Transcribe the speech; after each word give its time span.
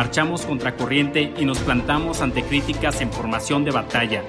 marchamos 0.00 0.46
contra 0.46 0.76
corriente 0.76 1.30
y 1.36 1.44
nos 1.44 1.58
plantamos 1.58 2.22
ante 2.22 2.42
críticas 2.42 3.02
en 3.02 3.12
formación 3.12 3.64
de 3.64 3.70
batalla 3.70 4.22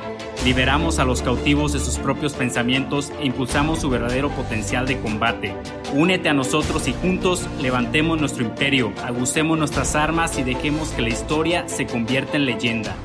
Liberamos 0.43 0.97
a 0.97 1.05
los 1.05 1.21
cautivos 1.21 1.71
de 1.71 1.79
sus 1.79 1.99
propios 1.99 2.33
pensamientos 2.33 3.11
e 3.19 3.25
impulsamos 3.27 3.79
su 3.79 3.91
verdadero 3.91 4.31
potencial 4.31 4.87
de 4.87 4.99
combate. 4.99 5.55
Únete 5.93 6.29
a 6.29 6.33
nosotros 6.33 6.87
y 6.87 6.93
juntos 6.93 7.47
levantemos 7.61 8.19
nuestro 8.19 8.43
imperio, 8.43 8.91
agucemos 9.03 9.57
nuestras 9.59 9.95
armas 9.95 10.39
y 10.39 10.43
dejemos 10.43 10.89
que 10.89 11.03
la 11.03 11.09
historia 11.09 11.69
se 11.69 11.85
convierta 11.85 12.37
en 12.37 12.45
leyenda. 12.47 12.95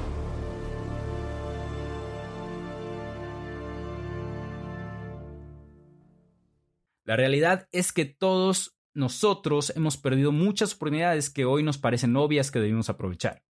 La 7.05 7.17
realidad 7.17 7.69
es 7.71 7.93
que 7.93 8.07
todos 8.07 8.76
nosotros 8.97 9.73
hemos 9.77 9.97
perdido 9.97 10.33
muchas 10.33 10.75
oportunidades 10.75 11.31
que 11.31 11.45
hoy 11.45 11.63
nos 11.63 11.79
parecen 11.79 12.17
obvias 12.17 12.51
que 12.51 12.61
debemos 12.61 12.89
aprovechar. 12.89 13.45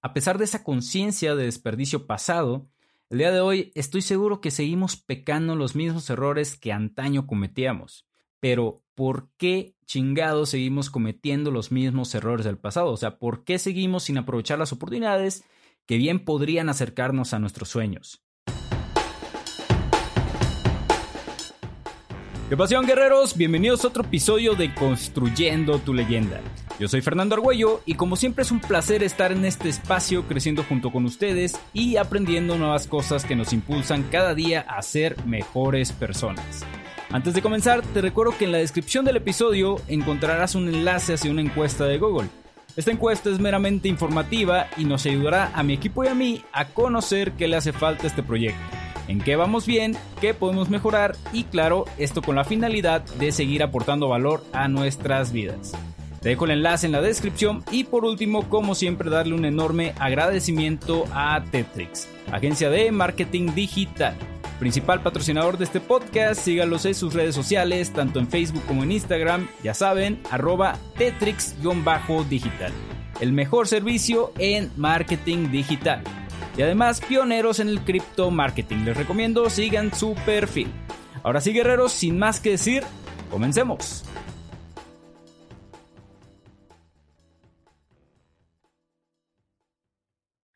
A 0.00 0.14
pesar 0.14 0.38
de 0.38 0.44
esa 0.44 0.64
conciencia 0.64 1.34
de 1.34 1.44
desperdicio 1.44 2.06
pasado, 2.06 2.68
el 3.10 3.18
día 3.18 3.32
de 3.32 3.40
hoy 3.40 3.72
estoy 3.74 4.00
seguro 4.00 4.40
que 4.40 4.50
seguimos 4.50 4.96
pecando 4.96 5.54
los 5.56 5.74
mismos 5.74 6.08
errores 6.08 6.56
que 6.56 6.72
antaño 6.72 7.26
cometíamos. 7.26 8.06
Pero, 8.40 8.82
¿por 8.94 9.30
qué 9.36 9.76
chingados 9.86 10.50
seguimos 10.50 10.88
cometiendo 10.88 11.50
los 11.50 11.70
mismos 11.70 12.14
errores 12.14 12.46
del 12.46 12.58
pasado? 12.58 12.90
O 12.90 12.96
sea, 12.96 13.18
¿por 13.18 13.44
qué 13.44 13.58
seguimos 13.58 14.04
sin 14.04 14.18
aprovechar 14.18 14.58
las 14.58 14.72
oportunidades 14.72 15.44
que 15.84 15.96
bien 15.96 16.24
podrían 16.24 16.68
acercarnos 16.68 17.34
a 17.34 17.38
nuestros 17.38 17.68
sueños? 17.68 18.21
¿Qué 22.52 22.56
pasión, 22.58 22.84
guerreros? 22.84 23.34
Bienvenidos 23.34 23.82
a 23.82 23.88
otro 23.88 24.04
episodio 24.04 24.54
de 24.54 24.74
Construyendo 24.74 25.78
tu 25.78 25.94
leyenda. 25.94 26.42
Yo 26.78 26.86
soy 26.86 27.00
Fernando 27.00 27.34
Argüello 27.34 27.80
y 27.86 27.94
como 27.94 28.14
siempre 28.14 28.42
es 28.42 28.50
un 28.50 28.60
placer 28.60 29.02
estar 29.02 29.32
en 29.32 29.46
este 29.46 29.70
espacio 29.70 30.28
creciendo 30.28 30.62
junto 30.62 30.92
con 30.92 31.06
ustedes 31.06 31.58
y 31.72 31.96
aprendiendo 31.96 32.58
nuevas 32.58 32.86
cosas 32.86 33.24
que 33.24 33.34
nos 33.34 33.54
impulsan 33.54 34.02
cada 34.02 34.34
día 34.34 34.66
a 34.68 34.82
ser 34.82 35.16
mejores 35.24 35.92
personas. 35.92 36.66
Antes 37.10 37.32
de 37.32 37.40
comenzar, 37.40 37.80
te 37.80 38.02
recuerdo 38.02 38.36
que 38.36 38.44
en 38.44 38.52
la 38.52 38.58
descripción 38.58 39.06
del 39.06 39.16
episodio 39.16 39.80
encontrarás 39.88 40.54
un 40.54 40.68
enlace 40.68 41.14
hacia 41.14 41.30
una 41.30 41.40
encuesta 41.40 41.86
de 41.86 41.96
Google. 41.96 42.28
Esta 42.76 42.90
encuesta 42.90 43.30
es 43.30 43.38
meramente 43.38 43.88
informativa 43.88 44.66
y 44.76 44.84
nos 44.84 45.06
ayudará 45.06 45.52
a 45.54 45.62
mi 45.62 45.72
equipo 45.72 46.04
y 46.04 46.08
a 46.08 46.14
mí 46.14 46.44
a 46.52 46.66
conocer 46.66 47.32
qué 47.32 47.48
le 47.48 47.56
hace 47.56 47.72
falta 47.72 48.04
a 48.04 48.08
este 48.08 48.22
proyecto 48.22 48.81
en 49.08 49.20
qué 49.20 49.36
vamos 49.36 49.66
bien, 49.66 49.96
qué 50.20 50.34
podemos 50.34 50.70
mejorar 50.70 51.16
y 51.32 51.44
claro, 51.44 51.84
esto 51.98 52.22
con 52.22 52.36
la 52.36 52.44
finalidad 52.44 53.02
de 53.18 53.32
seguir 53.32 53.62
aportando 53.62 54.08
valor 54.08 54.44
a 54.52 54.68
nuestras 54.68 55.32
vidas. 55.32 55.72
Te 56.20 56.30
dejo 56.30 56.44
el 56.44 56.52
enlace 56.52 56.86
en 56.86 56.92
la 56.92 57.00
descripción 57.02 57.64
y 57.72 57.84
por 57.84 58.04
último, 58.04 58.48
como 58.48 58.76
siempre, 58.76 59.10
darle 59.10 59.34
un 59.34 59.44
enorme 59.44 59.92
agradecimiento 59.98 61.04
a 61.12 61.42
Tetrix, 61.50 62.08
agencia 62.30 62.70
de 62.70 62.92
marketing 62.92 63.54
digital. 63.54 64.14
Principal 64.60 65.02
patrocinador 65.02 65.58
de 65.58 65.64
este 65.64 65.80
podcast, 65.80 66.40
sígalos 66.40 66.84
en 66.84 66.94
sus 66.94 67.14
redes 67.14 67.34
sociales, 67.34 67.92
tanto 67.92 68.20
en 68.20 68.28
Facebook 68.28 68.62
como 68.68 68.84
en 68.84 68.92
Instagram, 68.92 69.48
ya 69.64 69.74
saben, 69.74 70.20
arroba 70.30 70.76
Tetrix-digital. 70.96 72.72
El 73.20 73.32
mejor 73.32 73.66
servicio 73.66 74.32
en 74.38 74.70
marketing 74.76 75.50
digital 75.50 76.04
y 76.56 76.62
además 76.62 77.00
pioneros 77.00 77.60
en 77.60 77.68
el 77.68 77.80
cripto 77.80 78.30
marketing. 78.30 78.84
Les 78.84 78.96
recomiendo 78.96 79.48
sigan 79.50 79.94
su 79.94 80.14
perfil. 80.26 80.70
Ahora 81.22 81.40
sí, 81.40 81.52
guerreros, 81.52 81.92
sin 81.92 82.18
más 82.18 82.40
que 82.40 82.50
decir, 82.50 82.82
comencemos. 83.30 84.04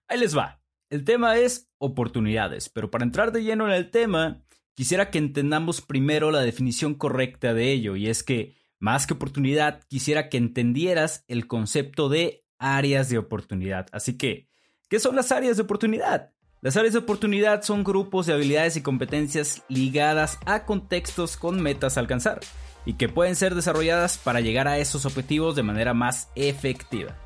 Ahí 0.08 0.18
les 0.18 0.36
va. 0.36 0.60
El 0.88 1.04
tema 1.04 1.36
es 1.36 1.68
oportunidades, 1.78 2.68
pero 2.68 2.90
para 2.90 3.04
entrar 3.04 3.32
de 3.32 3.42
lleno 3.42 3.66
en 3.66 3.72
el 3.72 3.90
tema, 3.90 4.44
quisiera 4.74 5.10
que 5.10 5.18
entendamos 5.18 5.80
primero 5.80 6.30
la 6.30 6.42
definición 6.42 6.94
correcta 6.94 7.54
de 7.54 7.72
ello, 7.72 7.96
y 7.96 8.08
es 8.08 8.22
que, 8.22 8.56
más 8.78 9.06
que 9.06 9.14
oportunidad, 9.14 9.82
quisiera 9.88 10.28
que 10.28 10.36
entendieras 10.36 11.24
el 11.26 11.48
concepto 11.48 12.08
de 12.08 12.44
áreas 12.58 13.08
de 13.08 13.18
oportunidad. 13.18 13.88
Así 13.90 14.16
que, 14.16 14.48
¿Qué 14.88 15.00
son 15.00 15.16
las 15.16 15.32
áreas 15.32 15.56
de 15.56 15.64
oportunidad? 15.64 16.30
Las 16.60 16.76
áreas 16.76 16.92
de 16.92 17.00
oportunidad 17.00 17.62
son 17.62 17.82
grupos 17.82 18.26
de 18.26 18.34
habilidades 18.34 18.76
y 18.76 18.82
competencias 18.82 19.64
ligadas 19.68 20.38
a 20.46 20.64
contextos 20.64 21.36
con 21.36 21.60
metas 21.60 21.96
a 21.96 22.00
alcanzar 22.00 22.38
y 22.84 22.92
que 22.92 23.08
pueden 23.08 23.34
ser 23.34 23.56
desarrolladas 23.56 24.16
para 24.16 24.40
llegar 24.40 24.68
a 24.68 24.78
esos 24.78 25.04
objetivos 25.04 25.56
de 25.56 25.64
manera 25.64 25.92
más 25.92 26.28
efectiva. 26.36 27.16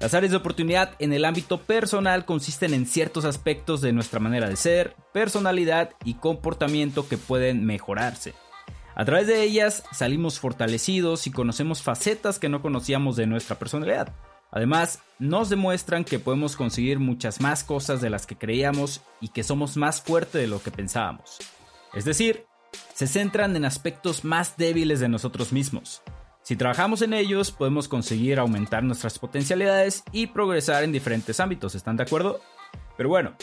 Las 0.00 0.14
áreas 0.14 0.30
de 0.30 0.38
oportunidad 0.38 0.96
en 1.00 1.12
el 1.12 1.26
ámbito 1.26 1.60
personal 1.60 2.24
consisten 2.24 2.72
en 2.72 2.86
ciertos 2.86 3.26
aspectos 3.26 3.82
de 3.82 3.92
nuestra 3.92 4.18
manera 4.18 4.48
de 4.48 4.56
ser, 4.56 4.96
personalidad 5.12 5.90
y 6.06 6.14
comportamiento 6.14 7.06
que 7.08 7.18
pueden 7.18 7.66
mejorarse. 7.66 8.32
A 8.94 9.04
través 9.04 9.26
de 9.26 9.42
ellas 9.42 9.84
salimos 9.92 10.40
fortalecidos 10.40 11.26
y 11.26 11.30
conocemos 11.30 11.82
facetas 11.82 12.38
que 12.38 12.48
no 12.48 12.62
conocíamos 12.62 13.16
de 13.16 13.26
nuestra 13.26 13.58
personalidad. 13.58 14.14
Además, 14.52 15.00
nos 15.18 15.48
demuestran 15.48 16.04
que 16.04 16.18
podemos 16.18 16.56
conseguir 16.56 16.98
muchas 16.98 17.40
más 17.40 17.64
cosas 17.64 18.00
de 18.02 18.10
las 18.10 18.26
que 18.26 18.36
creíamos 18.36 19.00
y 19.20 19.28
que 19.28 19.42
somos 19.42 19.76
más 19.78 20.02
fuertes 20.02 20.42
de 20.42 20.46
lo 20.46 20.62
que 20.62 20.70
pensábamos. 20.70 21.38
Es 21.94 22.04
decir, 22.04 22.44
se 22.94 23.06
centran 23.06 23.56
en 23.56 23.64
aspectos 23.64 24.24
más 24.24 24.56
débiles 24.58 25.00
de 25.00 25.08
nosotros 25.08 25.52
mismos. 25.52 26.02
Si 26.42 26.56
trabajamos 26.56 27.00
en 27.02 27.14
ellos, 27.14 27.50
podemos 27.50 27.88
conseguir 27.88 28.38
aumentar 28.38 28.82
nuestras 28.82 29.18
potencialidades 29.18 30.02
y 30.12 30.26
progresar 30.26 30.84
en 30.84 30.92
diferentes 30.92 31.40
ámbitos, 31.40 31.74
¿están 31.74 31.96
de 31.96 32.02
acuerdo? 32.02 32.40
Pero 32.96 33.08
bueno, 33.08 33.34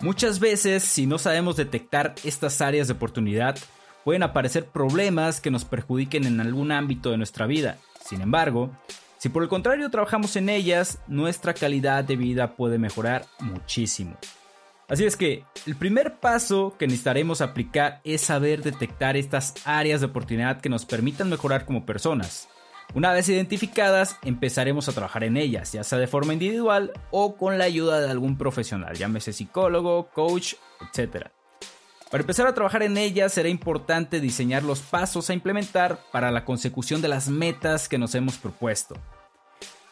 muchas 0.00 0.38
veces 0.38 0.84
si 0.84 1.06
no 1.06 1.18
sabemos 1.18 1.56
detectar 1.56 2.14
estas 2.24 2.60
áreas 2.60 2.86
de 2.86 2.92
oportunidad, 2.92 3.58
pueden 4.04 4.22
aparecer 4.22 4.66
problemas 4.66 5.40
que 5.40 5.50
nos 5.50 5.64
perjudiquen 5.64 6.24
en 6.24 6.40
algún 6.40 6.70
ámbito 6.72 7.10
de 7.10 7.16
nuestra 7.16 7.46
vida. 7.46 7.78
Sin 8.04 8.20
embargo, 8.20 8.70
si 9.22 9.28
por 9.28 9.44
el 9.44 9.48
contrario 9.48 9.88
trabajamos 9.88 10.34
en 10.34 10.48
ellas, 10.48 10.98
nuestra 11.06 11.54
calidad 11.54 12.02
de 12.02 12.16
vida 12.16 12.56
puede 12.56 12.76
mejorar 12.76 13.24
muchísimo. 13.38 14.16
Así 14.88 15.04
es 15.04 15.16
que 15.16 15.44
el 15.64 15.76
primer 15.76 16.18
paso 16.18 16.74
que 16.76 16.88
necesitaremos 16.88 17.40
aplicar 17.40 18.00
es 18.02 18.22
saber 18.22 18.64
detectar 18.64 19.16
estas 19.16 19.54
áreas 19.64 20.00
de 20.00 20.08
oportunidad 20.08 20.60
que 20.60 20.68
nos 20.68 20.84
permitan 20.84 21.30
mejorar 21.30 21.66
como 21.66 21.86
personas. 21.86 22.48
Una 22.94 23.12
vez 23.12 23.28
identificadas, 23.28 24.16
empezaremos 24.24 24.88
a 24.88 24.92
trabajar 24.92 25.22
en 25.22 25.36
ellas, 25.36 25.70
ya 25.72 25.84
sea 25.84 25.98
de 25.98 26.08
forma 26.08 26.32
individual 26.32 26.90
o 27.12 27.36
con 27.36 27.58
la 27.58 27.64
ayuda 27.66 28.00
de 28.00 28.10
algún 28.10 28.36
profesional, 28.36 28.96
llámese 28.96 29.32
psicólogo, 29.32 30.08
coach, 30.12 30.54
etc. 30.80 31.28
Para 32.10 32.22
empezar 32.22 32.46
a 32.46 32.54
trabajar 32.54 32.82
en 32.82 32.98
ella 32.98 33.28
será 33.30 33.48
importante 33.48 34.20
diseñar 34.20 34.64
los 34.64 34.80
pasos 34.80 35.30
a 35.30 35.32
implementar 35.32 36.00
para 36.10 36.30
la 36.30 36.44
consecución 36.44 37.00
de 37.00 37.08
las 37.08 37.28
metas 37.28 37.88
que 37.88 37.96
nos 37.96 38.16
hemos 38.16 38.36
propuesto. 38.36 38.96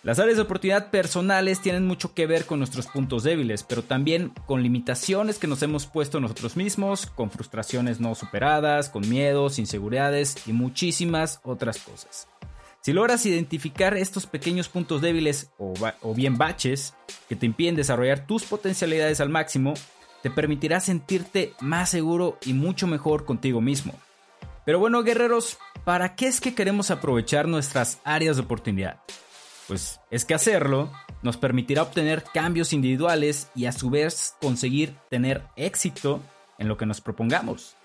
Las 0.03 0.19
áreas 0.19 0.37
de 0.37 0.45
oportunidad 0.45 0.91
personales 0.91 1.61
tienen 1.61 1.87
mucho 1.87 2.15
que 2.15 2.27
ver 2.27 2.47
con 2.47 2.59
nuestros 2.59 2.87
puntos 2.87 3.23
débiles, 3.23 3.65
pero 3.65 3.83
también 3.83 4.33
con 4.47 4.63
limitaciones 4.63 5.39
que 5.39 5.47
nos 5.47 5.63
hemos 5.63 5.85
puesto 5.85 6.21
nosotros 6.21 6.57
mismos, 6.57 7.05
con 7.05 7.31
frustraciones 7.31 8.01
no 8.01 8.15
superadas, 8.15 8.89
con 8.89 9.07
miedos, 9.07 9.59
inseguridades 9.59 10.37
y 10.47 10.55
muchísimas 10.55 11.41
otras 11.45 11.77
cosas. 11.79 12.29
Si 12.81 12.95
logras 12.95 13.27
identificar 13.27 13.95
estos 13.95 14.25
pequeños 14.25 14.71
puntos 14.71 15.03
débiles 15.03 15.51
o, 15.59 15.75
bien 16.15 16.39
baches 16.39 16.95
que 17.29 17.37
te 17.37 17.45
impiden 17.45 17.77
desarrollar 17.77 18.27
tus 18.27 18.45
potencialidades 18.45 19.21
al 19.21 19.29
máximo, 19.29 19.75
te 20.23 20.31
permitirá 20.31 20.81
sentirte 20.81 21.53
más 21.61 21.91
seguro 21.91 22.39
y 22.47 22.55
mucho 22.55 22.87
mejor 22.87 23.27
contigo 23.27 23.61
mismo. 23.61 23.93
Pero 24.65 24.79
bueno, 24.79 25.03
guerreros, 25.03 25.59
¿para 25.85 26.17
qué 26.17 26.27
es 26.27 26.41
que 26.41 26.55
queremos 26.55 26.91
aprovechar 26.91 27.47
nuestras 27.49 27.99
áreas 28.03 28.37
de 28.37 28.43
oportunidad? 28.43 29.01
Pues 29.71 30.01
es 30.11 30.25
que 30.25 30.35
hacerlo 30.35 30.91
nos 31.23 31.37
permitirá 31.37 31.83
obtener 31.83 32.25
cambios 32.35 32.73
individuales 32.73 33.53
y 33.55 33.67
a 33.67 33.73
su 33.73 33.89
vez 33.89 34.35
conseguir 34.41 34.97
tener 35.09 35.45
éxito 35.55 36.21
en 36.59 36.67
lo 36.67 36.77
que 36.77 36.87
nos 36.87 37.01
propongamos. 37.01 37.77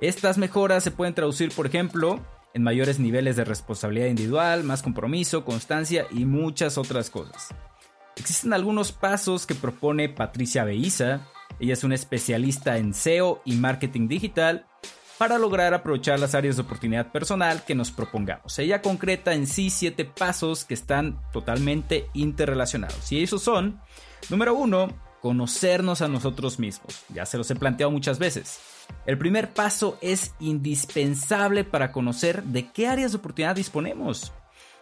Estas 0.00 0.36
mejoras 0.36 0.84
se 0.84 0.90
pueden 0.90 1.14
traducir, 1.14 1.50
por 1.52 1.66
ejemplo, 1.66 2.20
en 2.52 2.62
mayores 2.62 2.98
niveles 2.98 3.36
de 3.36 3.44
responsabilidad 3.44 4.08
individual, 4.08 4.64
más 4.64 4.82
compromiso, 4.82 5.46
constancia 5.46 6.06
y 6.10 6.26
muchas 6.26 6.76
otras 6.76 7.08
cosas. 7.08 7.54
Existen 8.16 8.52
algunos 8.52 8.92
pasos 8.92 9.46
que 9.46 9.54
propone 9.54 10.10
Patricia 10.10 10.64
Beiza 10.64 11.22
ella 11.60 11.74
es 11.74 11.84
una 11.84 11.94
especialista 11.94 12.78
en 12.78 12.94
SEO 12.94 13.40
y 13.44 13.56
marketing 13.56 14.08
digital 14.08 14.66
para 15.18 15.38
lograr 15.38 15.74
aprovechar 15.74 16.18
las 16.18 16.34
áreas 16.34 16.56
de 16.56 16.62
oportunidad 16.62 17.12
personal 17.12 17.64
que 17.64 17.74
nos 17.74 17.90
propongamos. 17.90 18.58
Ella 18.58 18.82
concreta 18.82 19.34
en 19.34 19.46
sí 19.46 19.70
siete 19.70 20.04
pasos 20.04 20.64
que 20.64 20.74
están 20.74 21.20
totalmente 21.32 22.08
interrelacionados. 22.14 23.10
Y 23.12 23.22
esos 23.22 23.42
son, 23.42 23.80
número 24.28 24.54
uno, 24.54 24.88
conocernos 25.20 26.02
a 26.02 26.08
nosotros 26.08 26.58
mismos. 26.58 27.04
Ya 27.08 27.26
se 27.26 27.38
los 27.38 27.50
he 27.50 27.54
planteado 27.56 27.90
muchas 27.90 28.18
veces. 28.18 28.60
El 29.06 29.16
primer 29.16 29.52
paso 29.54 29.96
es 30.02 30.34
indispensable 30.40 31.64
para 31.64 31.92
conocer 31.92 32.42
de 32.44 32.70
qué 32.70 32.88
áreas 32.88 33.12
de 33.12 33.18
oportunidad 33.18 33.56
disponemos. 33.56 34.32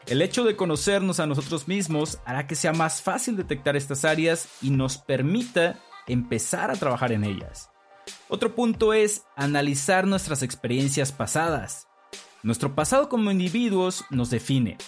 El 0.07 0.21
hecho 0.21 0.43
de 0.43 0.57
conocernos 0.57 1.21
a 1.21 1.27
nosotros 1.27 1.69
mismos 1.69 2.19
hará 2.25 2.49
que 2.49 2.57
sea 2.57 2.73
más 2.73 3.03
fácil 3.03 3.37
detectar 3.37 3.77
estas 3.77 4.05
áreas 4.05 4.49
y 4.61 4.71
nos 4.71 4.99
permita 4.99 5.79
empezar 6.09 6.73
a 6.73 6.77
trabajar 6.77 7.13
en 7.13 7.23
ellas. 7.23 7.72
Otro 8.33 8.55
punto 8.55 8.95
es 8.95 9.27
analizar 9.37 10.07
nuestras 10.07 10.43
experiencias 10.43 11.13
pasadas. 11.13 11.87
Nuestro 12.43 12.75
pasado 12.75 13.11
como 13.11 13.31
individuos 13.31 14.07
nos 14.09 14.31
define. 14.31 14.79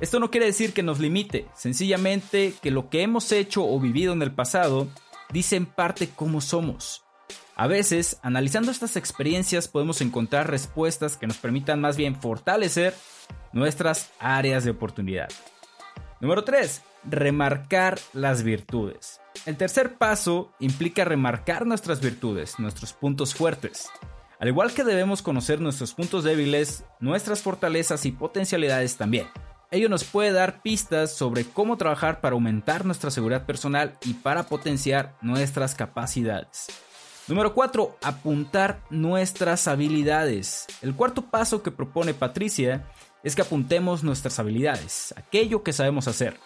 Esto 0.00 0.18
no 0.18 0.32
quiere 0.32 0.46
decir 0.46 0.72
que 0.72 0.82
nos 0.82 0.98
limite, 0.98 1.46
sencillamente 1.54 2.54
que 2.60 2.72
lo 2.72 2.90
que 2.90 3.02
hemos 3.02 3.30
hecho 3.30 3.64
o 3.64 3.78
vivido 3.78 4.12
en 4.12 4.20
el 4.20 4.34
pasado 4.34 4.88
dice 5.32 5.54
en 5.54 5.66
parte 5.66 6.08
cómo 6.08 6.40
somos. 6.40 7.04
A 7.54 7.68
veces, 7.68 8.18
analizando 8.20 8.72
estas 8.72 8.96
experiencias 8.96 9.68
podemos 9.68 10.00
encontrar 10.00 10.50
respuestas 10.50 11.16
que 11.16 11.28
nos 11.28 11.36
permitan 11.36 11.80
más 11.80 11.96
bien 11.96 12.20
fortalecer 12.20 12.96
nuestras 13.52 14.10
áreas 14.18 14.64
de 14.64 14.72
oportunidad. 14.72 15.28
Número 16.20 16.42
3. 16.42 16.82
Remarcar 17.04 17.98
las 18.12 18.42
virtudes. 18.42 19.20
El 19.46 19.56
tercer 19.56 19.96
paso 19.96 20.52
implica 20.60 21.04
remarcar 21.04 21.66
nuestras 21.66 22.00
virtudes, 22.00 22.58
nuestros 22.58 22.92
puntos 22.92 23.34
fuertes. 23.34 23.88
Al 24.38 24.48
igual 24.48 24.72
que 24.72 24.84
debemos 24.84 25.22
conocer 25.22 25.60
nuestros 25.60 25.94
puntos 25.94 26.24
débiles, 26.24 26.84
nuestras 27.00 27.42
fortalezas 27.42 28.04
y 28.06 28.12
potencialidades 28.12 28.96
también. 28.96 29.26
Ello 29.70 29.88
nos 29.88 30.04
puede 30.04 30.32
dar 30.32 30.62
pistas 30.62 31.12
sobre 31.12 31.44
cómo 31.44 31.76
trabajar 31.76 32.20
para 32.20 32.34
aumentar 32.34 32.84
nuestra 32.84 33.10
seguridad 33.10 33.46
personal 33.46 33.96
y 34.04 34.14
para 34.14 34.42
potenciar 34.42 35.16
nuestras 35.22 35.74
capacidades. 35.74 36.66
Número 37.26 37.54
4. 37.54 37.98
Apuntar 38.02 38.82
nuestras 38.90 39.68
habilidades. 39.68 40.66
El 40.82 40.94
cuarto 40.94 41.22
paso 41.22 41.62
que 41.62 41.70
propone 41.70 42.12
Patricia 42.12 42.84
es 43.22 43.34
que 43.34 43.42
apuntemos 43.42 44.02
nuestras 44.02 44.38
habilidades, 44.38 45.14
aquello 45.16 45.62
que 45.62 45.72
sabemos 45.72 46.08
hacer. 46.08 46.38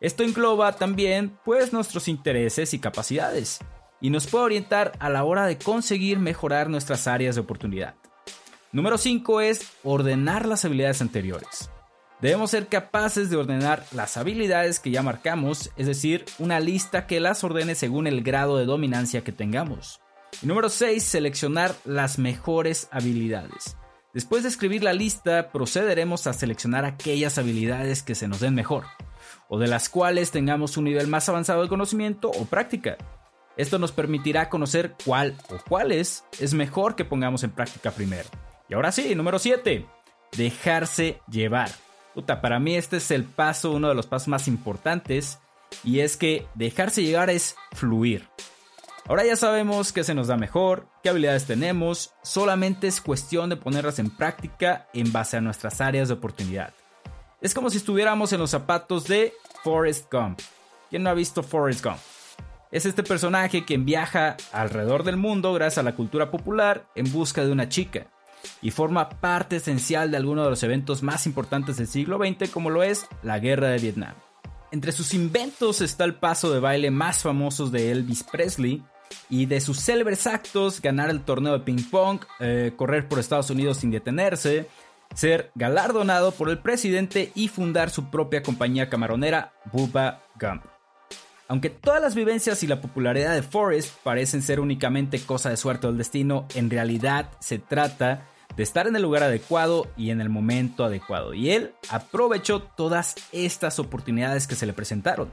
Esto 0.00 0.22
engloba 0.22 0.76
también 0.76 1.36
pues 1.44 1.72
nuestros 1.72 2.06
intereses 2.06 2.72
y 2.72 2.78
capacidades 2.78 3.58
y 4.00 4.10
nos 4.10 4.28
puede 4.28 4.44
orientar 4.44 4.92
a 5.00 5.08
la 5.08 5.24
hora 5.24 5.46
de 5.46 5.58
conseguir 5.58 6.20
mejorar 6.20 6.70
nuestras 6.70 7.08
áreas 7.08 7.34
de 7.34 7.40
oportunidad. 7.40 7.96
Número 8.70 8.96
5 8.96 9.40
es 9.40 9.72
ordenar 9.82 10.46
las 10.46 10.64
habilidades 10.64 11.00
anteriores. 11.00 11.70
Debemos 12.20 12.52
ser 12.52 12.68
capaces 12.68 13.28
de 13.28 13.36
ordenar 13.36 13.84
las 13.92 14.16
habilidades 14.16 14.78
que 14.78 14.92
ya 14.92 15.02
marcamos, 15.02 15.70
es 15.76 15.88
decir, 15.88 16.24
una 16.38 16.60
lista 16.60 17.08
que 17.08 17.18
las 17.18 17.42
ordene 17.42 17.74
según 17.74 18.06
el 18.06 18.22
grado 18.22 18.56
de 18.56 18.66
dominancia 18.66 19.24
que 19.24 19.32
tengamos. 19.32 20.00
Y 20.42 20.46
número 20.46 20.68
6, 20.68 21.02
seleccionar 21.02 21.74
las 21.84 22.20
mejores 22.20 22.88
habilidades. 22.92 23.76
Después 24.14 24.44
de 24.44 24.48
escribir 24.48 24.84
la 24.84 24.92
lista, 24.92 25.50
procederemos 25.50 26.28
a 26.28 26.32
seleccionar 26.32 26.84
aquellas 26.84 27.38
habilidades 27.38 28.04
que 28.04 28.14
se 28.14 28.28
nos 28.28 28.40
den 28.40 28.54
mejor 28.54 28.84
o 29.48 29.58
de 29.58 29.66
las 29.66 29.88
cuales 29.88 30.30
tengamos 30.30 30.76
un 30.76 30.84
nivel 30.84 31.06
más 31.06 31.28
avanzado 31.28 31.62
de 31.62 31.68
conocimiento 31.68 32.30
o 32.30 32.44
práctica. 32.44 32.96
Esto 33.56 33.78
nos 33.78 33.92
permitirá 33.92 34.48
conocer 34.48 34.94
cuál 35.04 35.34
o 35.50 35.58
cuáles 35.68 36.24
es 36.38 36.54
mejor 36.54 36.94
que 36.94 37.04
pongamos 37.04 37.42
en 37.42 37.50
práctica 37.50 37.90
primero. 37.90 38.28
Y 38.68 38.74
ahora 38.74 38.92
sí, 38.92 39.14
número 39.14 39.38
7. 39.38 39.84
Dejarse 40.36 41.20
llevar. 41.28 41.70
Puta, 42.14 42.40
para 42.40 42.60
mí 42.60 42.76
este 42.76 42.98
es 42.98 43.10
el 43.10 43.24
paso, 43.24 43.72
uno 43.72 43.88
de 43.88 43.94
los 43.94 44.06
pasos 44.06 44.28
más 44.28 44.46
importantes. 44.46 45.38
Y 45.82 46.00
es 46.00 46.16
que 46.16 46.46
dejarse 46.54 47.02
llevar 47.02 47.30
es 47.30 47.56
fluir. 47.72 48.28
Ahora 49.08 49.24
ya 49.24 49.36
sabemos 49.36 49.92
qué 49.92 50.04
se 50.04 50.14
nos 50.14 50.26
da 50.26 50.36
mejor, 50.36 50.86
qué 51.02 51.08
habilidades 51.08 51.46
tenemos, 51.46 52.12
solamente 52.22 52.86
es 52.86 53.00
cuestión 53.00 53.48
de 53.48 53.56
ponerlas 53.56 53.98
en 53.98 54.10
práctica 54.10 54.86
en 54.92 55.10
base 55.12 55.38
a 55.38 55.40
nuestras 55.40 55.80
áreas 55.80 56.08
de 56.08 56.14
oportunidad. 56.14 56.74
Es 57.40 57.54
como 57.54 57.70
si 57.70 57.76
estuviéramos 57.76 58.32
en 58.32 58.40
los 58.40 58.50
zapatos 58.50 59.04
de 59.06 59.32
Forrest 59.62 60.12
Gump. 60.12 60.40
¿Quién 60.90 61.04
no 61.04 61.10
ha 61.10 61.14
visto 61.14 61.44
Forrest 61.44 61.84
Gump? 61.84 61.98
Es 62.72 62.84
este 62.84 63.04
personaje 63.04 63.64
quien 63.64 63.84
viaja 63.84 64.36
alrededor 64.52 65.04
del 65.04 65.16
mundo 65.16 65.52
gracias 65.54 65.78
a 65.78 65.84
la 65.84 65.94
cultura 65.94 66.32
popular 66.32 66.88
en 66.96 67.12
busca 67.12 67.44
de 67.44 67.52
una 67.52 67.68
chica 67.68 68.08
y 68.60 68.72
forma 68.72 69.08
parte 69.08 69.56
esencial 69.56 70.10
de 70.10 70.16
alguno 70.16 70.42
de 70.42 70.50
los 70.50 70.64
eventos 70.64 71.04
más 71.04 71.26
importantes 71.26 71.76
del 71.76 71.86
siglo 71.86 72.18
XX 72.18 72.50
como 72.50 72.70
lo 72.70 72.82
es 72.82 73.06
la 73.22 73.38
Guerra 73.38 73.68
de 73.68 73.78
Vietnam. 73.78 74.14
Entre 74.72 74.90
sus 74.90 75.14
inventos 75.14 75.80
está 75.80 76.04
el 76.04 76.16
paso 76.16 76.52
de 76.52 76.58
baile 76.58 76.90
más 76.90 77.22
famosos 77.22 77.70
de 77.70 77.92
Elvis 77.92 78.24
Presley 78.24 78.82
y 79.30 79.46
de 79.46 79.60
sus 79.60 79.78
célebres 79.78 80.26
actos 80.26 80.82
ganar 80.82 81.08
el 81.08 81.22
torneo 81.22 81.52
de 81.52 81.60
ping 81.60 81.88
pong, 81.88 82.20
eh, 82.40 82.72
correr 82.76 83.08
por 83.08 83.20
Estados 83.20 83.48
Unidos 83.50 83.78
sin 83.78 83.92
detenerse, 83.92 84.68
ser 85.14 85.50
galardonado 85.54 86.32
por 86.32 86.50
el 86.50 86.58
presidente 86.58 87.32
y 87.34 87.48
fundar 87.48 87.90
su 87.90 88.10
propia 88.10 88.42
compañía 88.42 88.88
camaronera, 88.88 89.52
Bubba 89.72 90.22
Gump. 90.40 90.64
Aunque 91.48 91.70
todas 91.70 92.02
las 92.02 92.14
vivencias 92.14 92.62
y 92.62 92.66
la 92.66 92.82
popularidad 92.82 93.34
de 93.34 93.42
Forrest 93.42 93.94
parecen 94.02 94.42
ser 94.42 94.60
únicamente 94.60 95.18
cosa 95.20 95.48
de 95.48 95.56
suerte 95.56 95.86
o 95.86 95.90
del 95.90 95.98
destino, 95.98 96.46
en 96.54 96.68
realidad 96.68 97.30
se 97.40 97.58
trata 97.58 98.28
de 98.54 98.62
estar 98.62 98.86
en 98.86 98.96
el 98.96 99.02
lugar 99.02 99.22
adecuado 99.22 99.86
y 99.96 100.10
en 100.10 100.20
el 100.20 100.28
momento 100.28 100.84
adecuado. 100.84 101.32
Y 101.32 101.50
él 101.50 101.72
aprovechó 101.88 102.60
todas 102.60 103.14
estas 103.32 103.78
oportunidades 103.78 104.46
que 104.46 104.56
se 104.56 104.66
le 104.66 104.74
presentaron. 104.74 105.32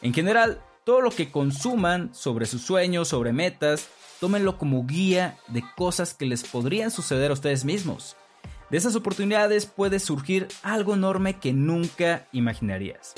En 0.00 0.14
general, 0.14 0.62
todo 0.84 1.00
lo 1.00 1.10
que 1.10 1.30
consuman 1.30 2.14
sobre 2.14 2.46
sus 2.46 2.62
sueños, 2.62 3.08
sobre 3.08 3.32
metas, 3.32 3.88
tómenlo 4.20 4.58
como 4.58 4.86
guía 4.86 5.38
de 5.48 5.64
cosas 5.76 6.14
que 6.14 6.26
les 6.26 6.44
podrían 6.44 6.92
suceder 6.92 7.30
a 7.30 7.34
ustedes 7.34 7.64
mismos. 7.64 8.16
De 8.72 8.78
esas 8.78 8.96
oportunidades 8.96 9.66
puede 9.66 10.00
surgir 10.00 10.48
algo 10.62 10.94
enorme 10.94 11.38
que 11.38 11.52
nunca 11.52 12.26
imaginarías. 12.32 13.12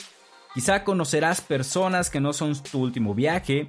Quizá 0.53 0.83
conocerás 0.83 1.41
personas 1.41 2.11
que 2.11 2.19
no 2.19 2.33
son 2.33 2.61
tu 2.61 2.83
último 2.83 3.15
viaje, 3.15 3.69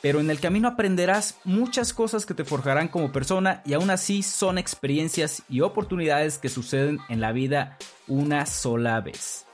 pero 0.00 0.20
en 0.20 0.30
el 0.30 0.40
camino 0.40 0.66
aprenderás 0.66 1.38
muchas 1.44 1.92
cosas 1.92 2.24
que 2.24 2.32
te 2.32 2.46
forjarán 2.46 2.88
como 2.88 3.12
persona 3.12 3.60
y 3.66 3.74
aún 3.74 3.90
así 3.90 4.22
son 4.22 4.56
experiencias 4.56 5.42
y 5.50 5.60
oportunidades 5.60 6.38
que 6.38 6.48
suceden 6.48 7.00
en 7.10 7.20
la 7.20 7.32
vida 7.32 7.76
una 8.08 8.46
sola 8.46 8.98
vez. 9.02 9.44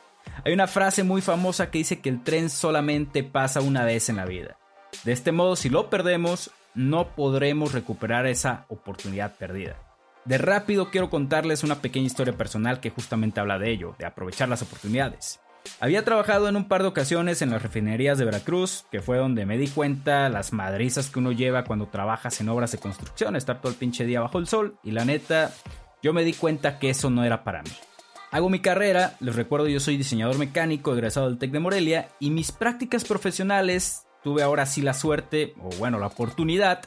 Hay 0.45 0.53
una 0.53 0.69
frase 0.69 1.03
muy 1.03 1.21
famosa 1.21 1.73
que 1.73 1.79
dice 1.79 2.01
que 2.01 2.11
el 2.11 2.23
tren 2.23 2.49
solamente 2.49 3.25
pasa 3.25 3.61
una 3.61 3.85
vez 3.85 4.09
en 4.09 4.19
la 4.19 4.25
vida. 4.25 4.57
De 5.03 5.11
este 5.11 5.33
modo, 5.33 5.57
si 5.57 5.69
lo 5.69 5.91
perdemos, 5.91 6.53
no 6.77 7.17
podremos 7.17 7.73
recuperar 7.73 8.29
esa 8.29 8.67
oportunidad 8.69 9.35
perdida. 9.35 9.92
De 10.25 10.39
rápido 10.39 10.91
quiero 10.91 11.11
contarles 11.11 11.65
una 11.65 11.83
pequeña 11.83 12.07
historia 12.07 12.37
personal 12.37 12.81
que 12.81 12.91
justamente 12.91 13.41
habla 13.41 13.59
de 13.59 13.71
ello, 13.71 13.97
de 13.99 14.07
aprovechar 14.07 14.49
las 14.49 14.63
oportunidades. 14.63 15.41
Había 15.81 16.05
trabajado 16.05 16.49
en 16.49 16.57
un 16.57 16.69
par 16.69 16.83
de 16.83 16.89
ocasiones 16.89 17.43
en 17.43 17.51
las 17.51 17.63
refinerías 17.63 18.19
de 18.19 18.25
Veracruz, 18.25 18.85
que 18.91 19.01
fue 19.01 19.19
donde 19.19 19.47
me 19.47 19.59
di 19.59 19.69
cuenta 19.69 20.29
las 20.29 20.53
madrizas 20.53 21.11
que 21.11 21.19
uno 21.19 21.33
lleva 21.33 21.65
cuando 21.65 21.89
trabajas 21.89 22.41
en 22.41 22.49
obras 22.49 22.73
de 22.73 22.79
construcción, 22.79 23.37
estar 23.37 23.61
todo 23.61 23.73
el 23.73 23.79
pinche 23.79 24.05
día 24.05 24.21
bajo 24.21 24.39
el 24.39 24.47
sol, 24.47 24.77
y 24.83 24.93
la 24.93 25.05
neta, 25.05 25.53
yo 26.03 26.13
me 26.13 26.25
di 26.25 26.35
cuenta 26.35 26.79
que 26.79 26.91
eso 26.91 27.11
no 27.11 27.25
era 27.25 27.45
para 27.45 27.63
mí. 27.63 27.71
Hago 28.31 28.49
mi 28.49 28.61
carrera, 28.61 29.17
les 29.21 29.37
recuerdo 29.37 29.69
yo 29.69 29.79
soy 29.79 29.97
diseñador 29.97 30.39
mecánico 30.39 30.93
egresado 30.93 31.29
del 31.29 31.39
TEC 31.39 31.51
de 31.51 31.61
Morelia, 31.61 32.09
y 32.19 32.31
mis 32.31 32.51
prácticas 32.53 33.05
profesionales 33.05 34.07
tuve 34.23 34.43
ahora 34.43 34.67
sí 34.67 34.83
la 34.83 34.95
suerte, 34.95 35.55
o 35.61 35.69
bueno, 35.77 35.99
la 35.99 36.07
oportunidad, 36.07 36.83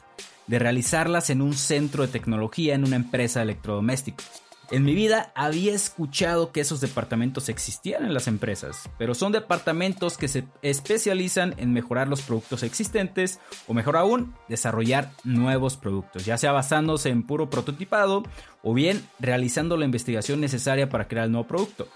de 0.46 0.58
realizarlas 0.58 1.30
en 1.30 1.42
un 1.42 1.54
centro 1.54 2.02
de 2.06 2.12
tecnología 2.12 2.74
en 2.74 2.84
una 2.84 2.96
empresa 2.96 3.40
de 3.40 3.44
electrodomésticos. 3.44 4.42
En 4.72 4.82
mi 4.82 4.96
vida 4.96 5.30
había 5.36 5.74
escuchado 5.74 6.50
que 6.50 6.60
esos 6.60 6.80
departamentos 6.80 7.48
existían 7.48 8.04
en 8.04 8.12
las 8.12 8.26
empresas, 8.26 8.90
pero 8.98 9.14
son 9.14 9.30
departamentos 9.30 10.18
que 10.18 10.26
se 10.26 10.44
especializan 10.60 11.54
en 11.58 11.72
mejorar 11.72 12.08
los 12.08 12.22
productos 12.22 12.64
existentes 12.64 13.38
o 13.68 13.74
mejor 13.74 13.96
aún, 13.96 14.34
desarrollar 14.48 15.12
nuevos 15.22 15.76
productos, 15.76 16.24
ya 16.24 16.36
sea 16.36 16.50
basándose 16.50 17.10
en 17.10 17.22
puro 17.22 17.48
prototipado 17.48 18.24
o 18.64 18.74
bien 18.74 19.06
realizando 19.20 19.76
la 19.76 19.84
investigación 19.84 20.40
necesaria 20.40 20.88
para 20.88 21.06
crear 21.06 21.26
el 21.26 21.32
nuevo 21.32 21.46
producto. 21.46 21.86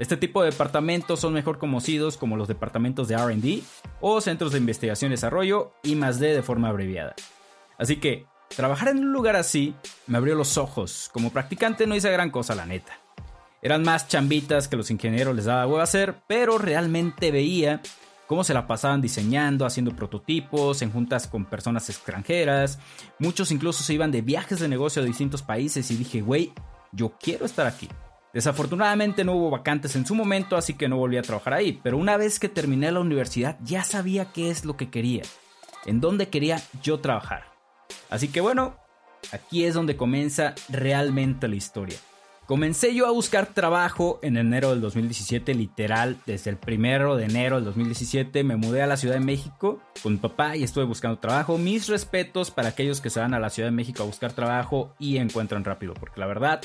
Este 0.00 0.16
tipo 0.16 0.42
de 0.42 0.50
departamentos 0.50 1.20
son 1.20 1.32
mejor 1.32 1.58
conocidos 1.58 2.16
como 2.16 2.36
los 2.36 2.48
departamentos 2.48 3.06
de 3.06 3.16
RD 3.16 3.62
o 4.00 4.20
centros 4.20 4.50
de 4.50 4.58
investigación 4.58 5.12
y 5.12 5.14
desarrollo 5.14 5.74
y 5.84 5.94
más 5.94 6.18
de 6.18 6.42
forma 6.42 6.70
abreviada. 6.70 7.14
Así 7.78 7.96
que 7.96 8.26
trabajar 8.56 8.88
en 8.88 8.98
un 8.98 9.12
lugar 9.12 9.36
así 9.36 9.74
me 10.06 10.18
abrió 10.18 10.34
los 10.34 10.58
ojos. 10.58 11.10
Como 11.12 11.30
practicante 11.30 11.86
no 11.86 11.96
hice 11.96 12.10
gran 12.10 12.30
cosa, 12.30 12.54
la 12.54 12.66
neta. 12.66 12.98
Eran 13.62 13.82
más 13.82 14.06
chambitas 14.08 14.68
que 14.68 14.76
los 14.76 14.90
ingenieros 14.90 15.34
les 15.34 15.46
daba 15.46 15.66
huevo 15.66 15.80
hacer, 15.80 16.16
pero 16.26 16.58
realmente 16.58 17.30
veía 17.30 17.80
cómo 18.26 18.44
se 18.44 18.54
la 18.54 18.66
pasaban 18.66 19.00
diseñando, 19.00 19.66
haciendo 19.66 19.94
prototipos, 19.94 20.82
en 20.82 20.92
juntas 20.92 21.26
con 21.26 21.44
personas 21.44 21.88
extranjeras. 21.88 22.78
Muchos 23.18 23.50
incluso 23.50 23.82
se 23.82 23.94
iban 23.94 24.10
de 24.10 24.22
viajes 24.22 24.60
de 24.60 24.68
negocio 24.68 25.02
a 25.02 25.04
distintos 25.04 25.42
países 25.42 25.90
y 25.90 25.96
dije, 25.96 26.20
güey, 26.20 26.52
yo 26.92 27.14
quiero 27.20 27.46
estar 27.46 27.66
aquí. 27.66 27.88
Desafortunadamente 28.32 29.24
no 29.24 29.32
hubo 29.32 29.50
vacantes 29.50 29.96
en 29.96 30.04
su 30.04 30.14
momento, 30.14 30.56
así 30.56 30.74
que 30.74 30.88
no 30.88 30.98
volví 30.98 31.16
a 31.16 31.22
trabajar 31.22 31.54
ahí, 31.54 31.80
pero 31.82 31.96
una 31.96 32.16
vez 32.18 32.38
que 32.38 32.50
terminé 32.50 32.92
la 32.92 33.00
universidad 33.00 33.56
ya 33.64 33.82
sabía 33.82 34.26
qué 34.32 34.50
es 34.50 34.64
lo 34.64 34.76
que 34.76 34.90
quería, 34.90 35.22
en 35.86 36.00
dónde 36.00 36.28
quería 36.28 36.60
yo 36.82 37.00
trabajar. 37.00 37.55
Así 38.10 38.28
que 38.28 38.40
bueno, 38.40 38.76
aquí 39.32 39.64
es 39.64 39.74
donde 39.74 39.96
comienza 39.96 40.54
realmente 40.68 41.48
la 41.48 41.56
historia. 41.56 41.98
Comencé 42.46 42.94
yo 42.94 43.08
a 43.08 43.10
buscar 43.10 43.46
trabajo 43.46 44.20
en 44.22 44.36
enero 44.36 44.70
del 44.70 44.80
2017, 44.80 45.52
literal, 45.52 46.16
desde 46.26 46.50
el 46.50 46.56
primero 46.56 47.16
de 47.16 47.24
enero 47.24 47.56
del 47.56 47.64
2017 47.64 48.44
me 48.44 48.54
mudé 48.54 48.82
a 48.82 48.86
la 48.86 48.96
Ciudad 48.96 49.16
de 49.16 49.20
México 49.20 49.82
con 50.00 50.12
mi 50.12 50.18
papá 50.20 50.56
y 50.56 50.62
estuve 50.62 50.84
buscando 50.84 51.18
trabajo. 51.18 51.58
Mis 51.58 51.88
respetos 51.88 52.52
para 52.52 52.68
aquellos 52.68 53.00
que 53.00 53.10
se 53.10 53.18
van 53.18 53.34
a 53.34 53.40
la 53.40 53.50
Ciudad 53.50 53.66
de 53.66 53.74
México 53.74 54.04
a 54.04 54.06
buscar 54.06 54.32
trabajo 54.32 54.94
y 55.00 55.16
encuentran 55.16 55.64
rápido, 55.64 55.94
porque 55.94 56.20
la 56.20 56.26
verdad, 56.26 56.62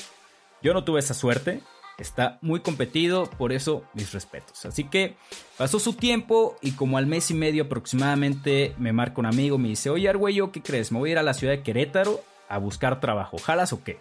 yo 0.62 0.72
no 0.72 0.84
tuve 0.84 1.00
esa 1.00 1.14
suerte. 1.14 1.62
Está 2.02 2.38
muy 2.42 2.58
competido, 2.58 3.30
por 3.30 3.52
eso 3.52 3.84
mis 3.94 4.12
respetos. 4.12 4.66
Así 4.66 4.82
que 4.82 5.14
pasó 5.56 5.78
su 5.78 5.92
tiempo 5.92 6.56
y 6.60 6.72
como 6.72 6.98
al 6.98 7.06
mes 7.06 7.30
y 7.30 7.34
medio 7.34 7.62
aproximadamente 7.62 8.74
me 8.76 8.92
marca 8.92 9.20
un 9.20 9.26
amigo, 9.26 9.56
me 9.56 9.68
dice, 9.68 9.88
oye 9.88 10.08
Argüello, 10.08 10.50
¿qué 10.50 10.60
crees? 10.62 10.90
Me 10.90 10.98
voy 10.98 11.10
a 11.10 11.12
ir 11.12 11.18
a 11.18 11.22
la 11.22 11.32
ciudad 11.32 11.52
de 11.52 11.62
Querétaro 11.62 12.20
a 12.48 12.58
buscar 12.58 12.98
trabajo. 12.98 13.38
¿Jalas 13.38 13.72
o 13.72 13.84
qué? 13.84 14.00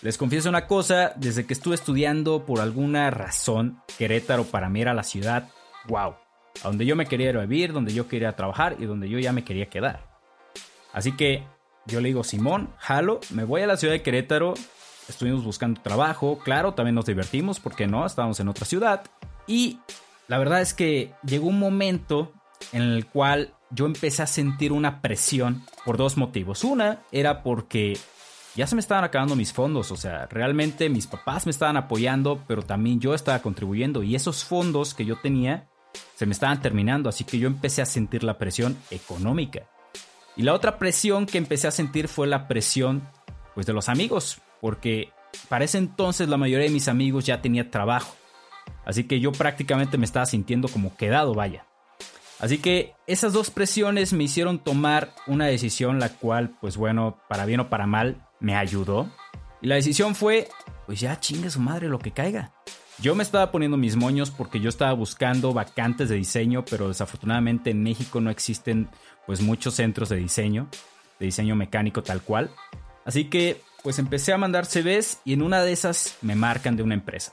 Les 0.00 0.16
confieso 0.16 0.48
una 0.48 0.66
cosa, 0.66 1.12
desde 1.16 1.44
que 1.44 1.52
estuve 1.52 1.74
estudiando 1.74 2.46
por 2.46 2.60
alguna 2.60 3.10
razón, 3.10 3.82
Querétaro 3.98 4.44
para 4.44 4.70
mí 4.70 4.80
era 4.80 4.94
la 4.94 5.02
ciudad, 5.02 5.50
wow, 5.88 6.14
a 6.62 6.68
donde 6.68 6.86
yo 6.86 6.96
me 6.96 7.04
quería 7.04 7.32
vivir, 7.32 7.74
donde 7.74 7.92
yo 7.92 8.08
quería 8.08 8.34
trabajar 8.34 8.76
y 8.78 8.86
donde 8.86 9.10
yo 9.10 9.18
ya 9.18 9.34
me 9.34 9.44
quería 9.44 9.66
quedar. 9.66 10.08
Así 10.94 11.12
que 11.12 11.44
yo 11.84 12.00
le 12.00 12.08
digo, 12.08 12.24
Simón, 12.24 12.70
jalo, 12.78 13.20
me 13.28 13.44
voy 13.44 13.60
a 13.60 13.66
la 13.66 13.76
ciudad 13.76 13.92
de 13.92 14.00
Querétaro, 14.00 14.54
estuvimos 15.10 15.44
buscando 15.44 15.80
trabajo, 15.80 16.38
claro, 16.38 16.74
también 16.74 16.94
nos 16.94 17.06
divertimos, 17.06 17.60
porque 17.60 17.86
no, 17.86 18.06
estábamos 18.06 18.40
en 18.40 18.48
otra 18.48 18.64
ciudad. 18.64 19.02
Y 19.46 19.78
la 20.28 20.38
verdad 20.38 20.60
es 20.60 20.74
que 20.74 21.12
llegó 21.24 21.48
un 21.48 21.58
momento 21.58 22.32
en 22.72 22.82
el 22.82 23.06
cual 23.06 23.54
yo 23.70 23.86
empecé 23.86 24.22
a 24.22 24.26
sentir 24.26 24.72
una 24.72 25.00
presión 25.00 25.64
por 25.84 25.96
dos 25.96 26.16
motivos. 26.16 26.64
Una 26.64 27.00
era 27.12 27.42
porque 27.42 27.98
ya 28.56 28.66
se 28.66 28.74
me 28.74 28.80
estaban 28.80 29.04
acabando 29.04 29.36
mis 29.36 29.52
fondos, 29.52 29.90
o 29.90 29.96
sea, 29.96 30.26
realmente 30.26 30.88
mis 30.88 31.06
papás 31.06 31.46
me 31.46 31.50
estaban 31.50 31.76
apoyando, 31.76 32.42
pero 32.46 32.62
también 32.62 33.00
yo 33.00 33.14
estaba 33.14 33.40
contribuyendo 33.40 34.02
y 34.02 34.14
esos 34.14 34.44
fondos 34.44 34.94
que 34.94 35.04
yo 35.04 35.16
tenía 35.16 35.68
se 36.14 36.26
me 36.26 36.32
estaban 36.32 36.60
terminando, 36.60 37.08
así 37.08 37.24
que 37.24 37.38
yo 37.38 37.46
empecé 37.46 37.82
a 37.82 37.86
sentir 37.86 38.22
la 38.24 38.38
presión 38.38 38.76
económica. 38.90 39.68
Y 40.36 40.42
la 40.42 40.54
otra 40.54 40.78
presión 40.78 41.26
que 41.26 41.38
empecé 41.38 41.68
a 41.68 41.72
sentir 41.72 42.08
fue 42.08 42.26
la 42.26 42.46
presión 42.46 43.02
pues 43.54 43.66
de 43.66 43.72
los 43.72 43.88
amigos, 43.88 44.38
porque 44.60 45.12
para 45.48 45.64
ese 45.64 45.78
entonces 45.78 46.28
la 46.28 46.36
mayoría 46.36 46.66
de 46.66 46.72
mis 46.72 46.88
amigos 46.88 47.26
ya 47.26 47.42
tenía 47.42 47.70
trabajo. 47.70 48.14
Así 48.84 49.04
que 49.04 49.20
yo 49.20 49.32
prácticamente 49.32 49.98
me 49.98 50.04
estaba 50.04 50.26
sintiendo 50.26 50.68
como 50.68 50.96
quedado, 50.96 51.34
vaya. 51.34 51.66
Así 52.38 52.58
que 52.58 52.94
esas 53.06 53.32
dos 53.32 53.50
presiones 53.50 54.12
me 54.12 54.24
hicieron 54.24 54.58
tomar 54.58 55.14
una 55.26 55.46
decisión 55.46 56.00
la 56.00 56.08
cual, 56.08 56.56
pues 56.60 56.76
bueno, 56.76 57.20
para 57.28 57.44
bien 57.44 57.60
o 57.60 57.68
para 57.68 57.86
mal, 57.86 58.26
me 58.40 58.56
ayudó. 58.56 59.10
Y 59.60 59.66
la 59.66 59.74
decisión 59.74 60.14
fue, 60.14 60.48
pues 60.86 61.00
ya 61.00 61.20
chingue 61.20 61.50
su 61.50 61.60
madre 61.60 61.88
lo 61.88 61.98
que 61.98 62.12
caiga. 62.12 62.52
Yo 62.98 63.14
me 63.14 63.22
estaba 63.22 63.50
poniendo 63.50 63.76
mis 63.76 63.96
moños 63.96 64.30
porque 64.30 64.60
yo 64.60 64.68
estaba 64.68 64.92
buscando 64.92 65.52
vacantes 65.52 66.08
de 66.08 66.16
diseño, 66.16 66.64
pero 66.64 66.88
desafortunadamente 66.88 67.70
en 67.70 67.82
México 67.82 68.20
no 68.20 68.30
existen 68.30 68.88
pues 69.26 69.40
muchos 69.40 69.74
centros 69.74 70.08
de 70.08 70.16
diseño, 70.16 70.68
de 71.18 71.26
diseño 71.26 71.56
mecánico 71.56 72.02
tal 72.02 72.22
cual. 72.22 72.50
Así 73.04 73.24
que 73.24 73.62
pues 73.82 73.98
empecé 73.98 74.32
a 74.32 74.38
mandar 74.38 74.66
CVs 74.66 75.20
y 75.24 75.32
en 75.32 75.42
una 75.42 75.62
de 75.62 75.72
esas 75.72 76.16
me 76.22 76.34
marcan 76.34 76.76
de 76.76 76.82
una 76.82 76.94
empresa. 76.94 77.32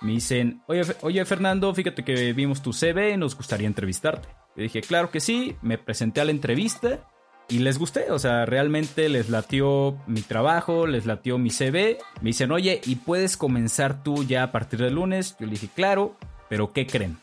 Me 0.00 0.12
dicen, 0.12 0.62
oye, 0.66 0.82
oye 1.02 1.24
Fernando, 1.24 1.74
fíjate 1.74 2.04
que 2.04 2.32
vimos 2.32 2.62
tu 2.62 2.72
CV 2.72 3.12
y 3.12 3.16
nos 3.16 3.36
gustaría 3.36 3.66
entrevistarte. 3.66 4.28
Yo 4.56 4.62
dije, 4.62 4.80
claro 4.80 5.10
que 5.10 5.20
sí, 5.20 5.56
me 5.62 5.78
presenté 5.78 6.20
a 6.20 6.24
la 6.24 6.30
entrevista 6.30 7.00
y 7.48 7.58
les 7.58 7.78
gusté, 7.78 8.10
o 8.10 8.18
sea, 8.18 8.46
realmente 8.46 9.08
les 9.08 9.28
latió 9.28 9.98
mi 10.06 10.22
trabajo, 10.22 10.86
les 10.86 11.04
latió 11.04 11.36
mi 11.36 11.50
CV. 11.50 11.98
Me 12.20 12.28
dicen, 12.28 12.52
oye, 12.52 12.80
¿y 12.84 12.96
puedes 12.96 13.36
comenzar 13.36 14.02
tú 14.02 14.24
ya 14.24 14.44
a 14.44 14.52
partir 14.52 14.80
del 14.80 14.94
lunes? 14.94 15.36
Yo 15.38 15.46
le 15.46 15.52
dije, 15.52 15.68
claro, 15.74 16.16
pero 16.48 16.72
¿qué 16.72 16.86
creen? 16.86 17.18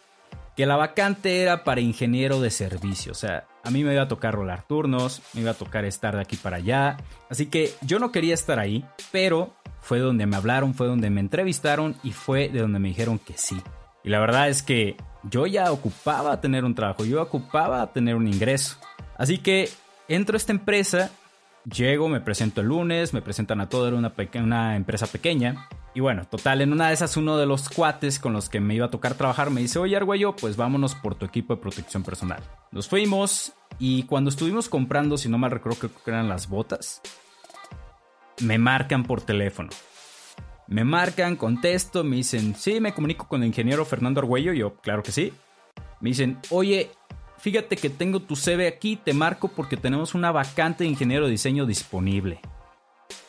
Que 0.57 0.65
la 0.65 0.75
vacante 0.75 1.41
era 1.41 1.63
para 1.63 1.79
ingeniero 1.79 2.41
de 2.41 2.49
servicio, 2.49 3.13
o 3.13 3.15
sea, 3.15 3.45
a 3.63 3.69
mí 3.69 3.83
me 3.83 3.93
iba 3.93 4.01
a 4.01 4.07
tocar 4.07 4.33
rolar 4.33 4.63
turnos, 4.67 5.21
me 5.33 5.41
iba 5.41 5.51
a 5.51 5.53
tocar 5.53 5.85
estar 5.85 6.15
de 6.15 6.21
aquí 6.21 6.35
para 6.35 6.57
allá, 6.57 6.97
así 7.29 7.45
que 7.45 7.73
yo 7.81 7.99
no 7.99 8.11
quería 8.11 8.33
estar 8.33 8.57
ahí, 8.57 8.83
pero 9.11 9.53
fue 9.81 9.99
donde 9.99 10.25
me 10.25 10.35
hablaron, 10.35 10.73
fue 10.73 10.87
donde 10.87 11.09
me 11.09 11.21
entrevistaron 11.21 11.95
y 12.03 12.11
fue 12.11 12.49
de 12.49 12.59
donde 12.59 12.79
me 12.79 12.89
dijeron 12.89 13.19
que 13.19 13.37
sí. 13.37 13.61
Y 14.03 14.09
la 14.09 14.19
verdad 14.19 14.49
es 14.49 14.63
que 14.63 14.97
yo 15.23 15.47
ya 15.47 15.71
ocupaba 15.71 16.41
tener 16.41 16.65
un 16.65 16.75
trabajo, 16.75 17.05
yo 17.05 17.21
ocupaba 17.21 17.93
tener 17.93 18.15
un 18.15 18.27
ingreso. 18.27 18.77
Así 19.17 19.37
que 19.37 19.69
entro 20.07 20.35
a 20.35 20.37
esta 20.37 20.53
empresa, 20.53 21.11
llego, 21.71 22.09
me 22.09 22.21
presento 22.21 22.61
el 22.61 22.67
lunes, 22.67 23.13
me 23.13 23.21
presentan 23.21 23.61
a 23.61 23.69
todo, 23.69 23.87
era 23.87 23.97
una, 23.97 24.13
una 24.35 24.75
empresa 24.75 25.07
pequeña. 25.07 25.69
Y 25.97 25.99
bueno, 25.99 26.25
total, 26.25 26.61
en 26.61 26.73
una 26.73 26.89
de 26.89 26.93
esas 26.93 27.17
uno 27.17 27.39
de 27.39 27.47
los 27.47 27.69
cuates 27.69 28.19
con 28.19 28.31
los 28.31 28.49
que 28.49 28.59
me 28.59 28.75
iba 28.75 28.85
a 28.85 28.91
tocar 28.91 29.15
trabajar 29.15 29.49
me 29.49 29.61
dice, 29.61 29.79
oye 29.79 29.97
Argüello, 29.97 30.35
pues 30.35 30.55
vámonos 30.55 30.93
por 30.93 31.15
tu 31.15 31.25
equipo 31.25 31.55
de 31.55 31.59
protección 31.59 32.03
personal. 32.03 32.43
Nos 32.71 32.87
fuimos 32.87 33.53
y 33.79 34.03
cuando 34.03 34.29
estuvimos 34.29 34.69
comprando, 34.69 35.17
si 35.17 35.27
no 35.27 35.39
mal 35.39 35.49
recuerdo, 35.49 35.79
creo 35.79 35.91
que 36.05 36.11
eran 36.11 36.29
las 36.29 36.49
botas, 36.49 37.01
me 38.41 38.59
marcan 38.59 39.05
por 39.05 39.21
teléfono. 39.21 39.71
Me 40.67 40.83
marcan, 40.83 41.35
contesto, 41.35 42.03
me 42.03 42.17
dicen, 42.17 42.53
sí, 42.53 42.79
me 42.79 42.93
comunico 42.93 43.27
con 43.27 43.41
el 43.41 43.47
ingeniero 43.47 43.83
Fernando 43.83 44.19
Argüello. 44.19 44.53
Yo, 44.53 44.75
claro 44.75 45.01
que 45.01 45.11
sí. 45.11 45.33
Me 45.99 46.09
dicen, 46.11 46.37
oye, 46.51 46.91
fíjate 47.39 47.75
que 47.75 47.89
tengo 47.89 48.19
tu 48.19 48.35
CV 48.35 48.67
aquí, 48.67 48.97
te 48.97 49.15
marco 49.15 49.47
porque 49.47 49.77
tenemos 49.77 50.13
una 50.13 50.31
vacante 50.31 50.83
de 50.83 50.91
ingeniero 50.91 51.25
de 51.25 51.31
diseño 51.31 51.65
disponible. 51.65 52.39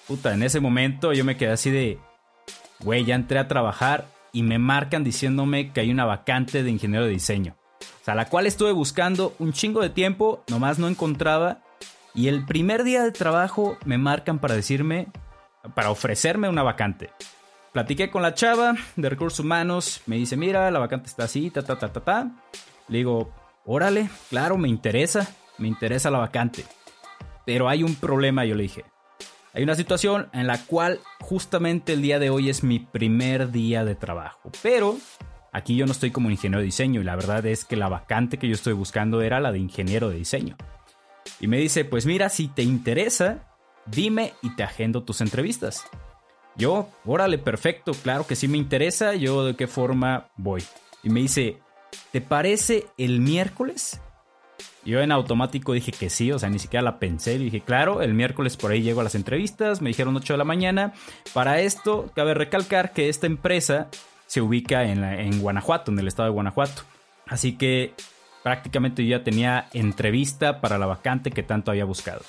Puta, 0.06 0.34
en 0.34 0.42
ese 0.42 0.60
momento 0.60 1.14
yo 1.14 1.24
me 1.24 1.38
quedé 1.38 1.52
así 1.52 1.70
de, 1.70 1.98
güey, 2.80 3.04
ya 3.04 3.14
entré 3.14 3.38
a 3.38 3.48
trabajar 3.48 4.06
y 4.32 4.42
me 4.42 4.58
marcan 4.58 5.04
diciéndome 5.04 5.72
que 5.72 5.80
hay 5.80 5.90
una 5.90 6.04
vacante 6.04 6.62
de 6.62 6.70
ingeniero 6.70 7.04
de 7.04 7.12
diseño. 7.12 7.56
O 7.80 8.04
sea, 8.04 8.14
la 8.14 8.28
cual 8.28 8.46
estuve 8.46 8.72
buscando 8.72 9.34
un 9.38 9.52
chingo 9.52 9.80
de 9.80 9.90
tiempo, 9.90 10.44
nomás 10.48 10.78
no 10.78 10.88
encontraba. 10.88 11.62
Y 12.14 12.28
el 12.28 12.44
primer 12.44 12.84
día 12.84 13.02
de 13.02 13.12
trabajo 13.12 13.76
me 13.84 13.98
marcan 13.98 14.38
para 14.38 14.54
decirme, 14.54 15.08
para 15.74 15.90
ofrecerme 15.90 16.48
una 16.48 16.62
vacante. 16.62 17.10
Platiqué 17.72 18.10
con 18.10 18.22
la 18.22 18.34
chava 18.34 18.74
de 18.96 19.08
recursos 19.08 19.40
humanos, 19.40 20.00
me 20.06 20.16
dice, 20.16 20.36
mira, 20.36 20.70
la 20.70 20.78
vacante 20.78 21.06
está 21.08 21.24
así, 21.24 21.50
ta, 21.50 21.62
ta, 21.62 21.78
ta, 21.78 21.92
ta, 21.92 22.00
ta. 22.00 22.30
Le 22.88 22.98
digo, 22.98 23.32
órale, 23.64 24.08
claro, 24.30 24.56
me 24.56 24.68
interesa, 24.68 25.28
me 25.58 25.68
interesa 25.68 26.10
la 26.10 26.18
vacante. 26.18 26.64
Pero 27.44 27.68
hay 27.68 27.82
un 27.82 27.94
problema, 27.94 28.44
yo 28.44 28.54
le 28.54 28.64
dije. 28.64 28.84
Hay 29.54 29.62
una 29.62 29.74
situación 29.74 30.28
en 30.32 30.46
la 30.46 30.64
cual 30.66 31.00
justamente 31.20 31.94
el 31.94 32.02
día 32.02 32.18
de 32.18 32.30
hoy 32.30 32.50
es 32.50 32.62
mi 32.62 32.78
primer 32.78 33.50
día 33.50 33.84
de 33.84 33.94
trabajo. 33.94 34.50
Pero 34.62 34.98
aquí 35.52 35.74
yo 35.76 35.86
no 35.86 35.92
estoy 35.92 36.10
como 36.10 36.30
ingeniero 36.30 36.60
de 36.60 36.66
diseño 36.66 37.00
y 37.00 37.04
la 37.04 37.16
verdad 37.16 37.44
es 37.46 37.64
que 37.64 37.76
la 37.76 37.88
vacante 37.88 38.38
que 38.38 38.46
yo 38.46 38.54
estoy 38.54 38.74
buscando 38.74 39.22
era 39.22 39.40
la 39.40 39.50
de 39.50 39.58
ingeniero 39.58 40.10
de 40.10 40.16
diseño. 40.16 40.56
Y 41.40 41.46
me 41.46 41.58
dice, 41.58 41.84
pues 41.84 42.04
mira, 42.04 42.28
si 42.28 42.48
te 42.48 42.62
interesa, 42.62 43.48
dime 43.86 44.34
y 44.42 44.54
te 44.54 44.62
agendo 44.62 45.02
tus 45.02 45.20
entrevistas. 45.20 45.84
Yo, 46.56 46.88
órale, 47.04 47.38
perfecto, 47.38 47.92
claro 47.92 48.26
que 48.26 48.36
sí 48.36 48.48
me 48.48 48.58
interesa, 48.58 49.14
yo 49.14 49.44
de 49.44 49.56
qué 49.56 49.66
forma 49.66 50.28
voy. 50.36 50.62
Y 51.02 51.10
me 51.10 51.20
dice, 51.20 51.58
¿te 52.12 52.20
parece 52.20 52.86
el 52.98 53.20
miércoles? 53.20 54.00
Yo 54.88 55.02
en 55.02 55.12
automático 55.12 55.74
dije 55.74 55.92
que 55.92 56.08
sí, 56.08 56.32
o 56.32 56.38
sea, 56.38 56.48
ni 56.48 56.58
siquiera 56.58 56.82
la 56.82 56.98
pensé. 56.98 57.38
Dije, 57.38 57.60
claro, 57.60 58.00
el 58.00 58.14
miércoles 58.14 58.56
por 58.56 58.70
ahí 58.70 58.80
llego 58.80 59.02
a 59.02 59.04
las 59.04 59.14
entrevistas, 59.14 59.82
me 59.82 59.90
dijeron 59.90 60.16
8 60.16 60.32
de 60.32 60.38
la 60.38 60.44
mañana. 60.44 60.94
Para 61.34 61.60
esto, 61.60 62.10
cabe 62.14 62.32
recalcar 62.32 62.94
que 62.94 63.10
esta 63.10 63.26
empresa 63.26 63.88
se 64.26 64.40
ubica 64.40 64.84
en, 64.84 65.04
en 65.04 65.42
Guanajuato, 65.42 65.92
en 65.92 65.98
el 65.98 66.08
estado 66.08 66.30
de 66.30 66.32
Guanajuato. 66.32 66.84
Así 67.26 67.58
que 67.58 67.92
prácticamente 68.42 69.04
yo 69.04 69.18
ya 69.18 69.24
tenía 69.24 69.68
entrevista 69.74 70.62
para 70.62 70.78
la 70.78 70.86
vacante 70.86 71.32
que 71.32 71.42
tanto 71.42 71.70
había 71.70 71.84
buscado. 71.84 72.22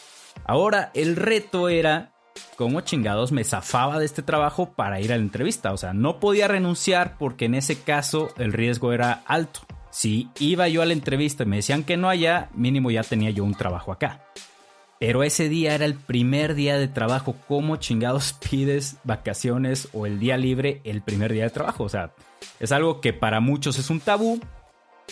Ahora, 0.44 0.92
el 0.94 1.16
reto 1.16 1.70
era 1.70 2.12
cómo 2.58 2.82
chingados 2.82 3.32
me 3.32 3.46
zafaba 3.46 4.00
de 4.00 4.06
este 4.06 4.22
trabajo 4.22 4.74
para 4.74 5.00
ir 5.00 5.13
a 5.13 5.16
la 5.16 5.24
entrevista. 5.24 5.72
O 5.72 5.78
sea, 5.78 5.94
no 5.94 6.20
podía 6.20 6.50
renunciar 6.50 7.18
porque 7.18 7.46
en 7.46 7.56
ese 7.56 7.82
caso 7.84 8.28
el 8.36 8.51
riesgo 8.51 8.92
era 8.92 9.24
alto. 9.28 9.62
Si 9.91 10.29
iba 10.39 10.67
yo 10.67 10.81
a 10.81 10.86
la 10.86 10.93
entrevista 10.93 11.43
y 11.43 11.48
me 11.48 11.58
decían 11.58 11.84
que 11.84 11.98
no 11.98 12.10
allá, 12.10 12.50
mínimo 12.53 12.91
ya 12.91 13.03
tenía 13.03 13.31
yo 13.31 13.43
un 13.43 13.55
trabajo 13.55 13.91
acá. 13.91 14.22
Pero 15.00 15.24
ese 15.24 15.48
día 15.48 15.75
era 15.75 15.86
el 15.86 15.96
primer 15.96 16.55
día 16.55 16.77
de 16.77 16.89
trabajo. 16.89 17.36
¿Cómo 17.48 17.77
chingados 17.77 18.34
pides 18.50 18.98
vacaciones 19.03 19.88
o 19.93 20.05
el 20.05 20.19
día 20.19 20.38
libre 20.38 20.81
el 20.84 21.01
primer 21.01 21.31
día 21.31 21.46
de 21.46 21.50
trabajo? 21.50 21.86
O 21.86 21.89
sea, 21.89 22.13
es 22.60 22.72
algo 22.72 23.00
que 23.01 23.13
para 23.13 23.39
muchos 23.39 23.79
es 23.79 23.89
un 23.89 24.00
tabú. 24.00 24.39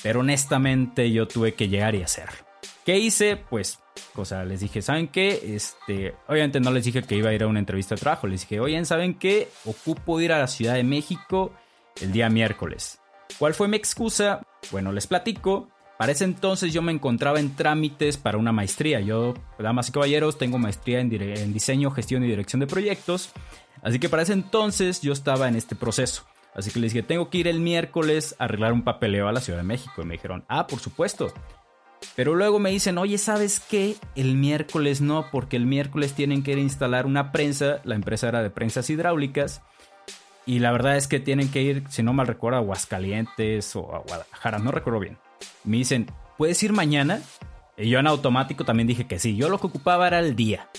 pero 0.03 0.19
honestamente 0.19 1.11
yo 1.11 1.27
tuve 1.27 1.53
que 1.55 1.69
llegar 1.69 1.95
y 1.95 2.03
hacerlo. 2.03 2.37
¿Qué 2.85 2.97
hice? 2.99 3.35
Pues, 3.35 3.79
o 4.15 4.23
sea, 4.23 4.45
les 4.45 4.59
dije, 4.59 4.81
¿saben 4.81 5.07
qué? 5.07 5.55
Este, 5.55 6.13
obviamente 6.27 6.59
no 6.59 6.71
les 6.71 6.85
dije 6.85 7.01
que 7.01 7.15
iba 7.15 7.31
a 7.31 7.33
ir 7.33 7.43
a 7.43 7.47
una 7.47 7.59
entrevista 7.59 7.95
de 7.95 8.01
trabajo, 8.01 8.27
les 8.27 8.41
dije, 8.41 8.59
oigan, 8.59 8.85
¿saben 8.85 9.15
qué? 9.15 9.49
Ocupo 9.65 10.21
ir 10.21 10.31
a 10.31 10.39
la 10.39 10.47
Ciudad 10.47 10.75
de 10.75 10.83
México 10.83 11.51
el 11.99 12.11
día 12.11 12.29
miércoles. 12.29 12.99
¿Cuál 13.39 13.53
fue 13.53 13.67
mi 13.67 13.77
excusa? 13.77 14.41
Bueno, 14.71 14.91
les 14.91 15.07
platico. 15.07 15.69
Para 15.97 16.11
ese 16.11 16.25
entonces 16.25 16.73
yo 16.73 16.81
me 16.81 16.91
encontraba 16.91 17.39
en 17.39 17.55
trámites 17.55 18.17
para 18.17 18.37
una 18.37 18.51
maestría. 18.51 18.99
Yo, 18.99 19.33
damas 19.57 19.89
y 19.89 19.91
caballeros, 19.91 20.37
tengo 20.37 20.59
maestría 20.59 20.99
en, 20.99 21.53
diseño, 21.53 21.89
gestión 21.91 22.23
y 22.23 22.27
dirección 22.27 22.59
de 22.59 22.67
proyectos. 22.67 23.31
Así 23.81 23.99
que 23.99 24.09
para 24.09 24.21
ese 24.21 24.33
entonces 24.33 25.01
yo 25.01 25.11
estaba 25.11 25.47
en 25.47 25.55
este 25.55 25.75
proceso. 25.75 26.23
Así 26.53 26.71
que 26.71 26.79
les 26.79 26.93
dije, 26.93 27.03
tengo 27.03 27.29
que 27.29 27.39
ir 27.39 27.47
el 27.47 27.59
miércoles 27.59 28.35
a 28.37 28.45
arreglar 28.45 28.73
un 28.73 28.83
papeleo 28.83 29.27
a 29.27 29.31
la 29.31 29.41
Ciudad 29.41 29.59
de 29.59 29.63
México. 29.63 30.01
Y 30.01 30.05
me 30.05 30.15
dijeron, 30.15 30.45
ah, 30.47 30.67
por 30.67 30.79
supuesto. 30.79 31.33
Pero 32.15 32.35
luego 32.35 32.59
me 32.59 32.69
dicen, 32.69 32.97
oye, 32.99 33.17
¿sabes 33.17 33.59
qué? 33.59 33.95
El 34.15 34.35
miércoles 34.35 35.01
no, 35.01 35.27
porque 35.31 35.57
el 35.57 35.65
miércoles 35.65 36.13
tienen 36.13 36.43
que 36.43 36.51
ir 36.51 36.57
a 36.57 36.61
instalar 36.61 37.07
una 37.07 37.31
prensa. 37.31 37.79
La 37.83 37.95
empresa 37.95 38.27
era 38.27 38.43
de 38.43 38.51
prensas 38.51 38.89
hidráulicas. 38.89 39.61
Y 40.47 40.59
la 40.59 40.71
verdad 40.71 40.95
es 40.95 41.07
que 41.07 41.19
tienen 41.19 41.51
que 41.51 41.61
ir, 41.61 41.83
si 41.89 42.01
no 42.01 42.13
mal 42.13 42.25
recuerdo, 42.25 42.57
a 42.57 42.61
Aguascalientes 42.61 43.75
o 43.75 43.93
a 43.93 43.99
Guadalajara, 43.99 44.59
no 44.59 44.71
recuerdo 44.71 45.01
bien. 45.01 45.17
Me 45.65 45.77
dicen, 45.77 46.09
¿puedes 46.37 46.63
ir 46.63 46.71
mañana? 46.71 47.21
Y 47.75 47.89
yo 47.89 47.99
en 47.99 48.07
automático 48.07 48.63
también 48.63 48.87
dije 48.87 49.05
que 49.07 49.19
sí. 49.19 49.35
Yo 49.35 49.49
lo 49.49 49.59
que 49.59 49.67
ocupaba 49.67 50.07
era 50.07 50.19
el 50.19 50.37
día. 50.37 50.69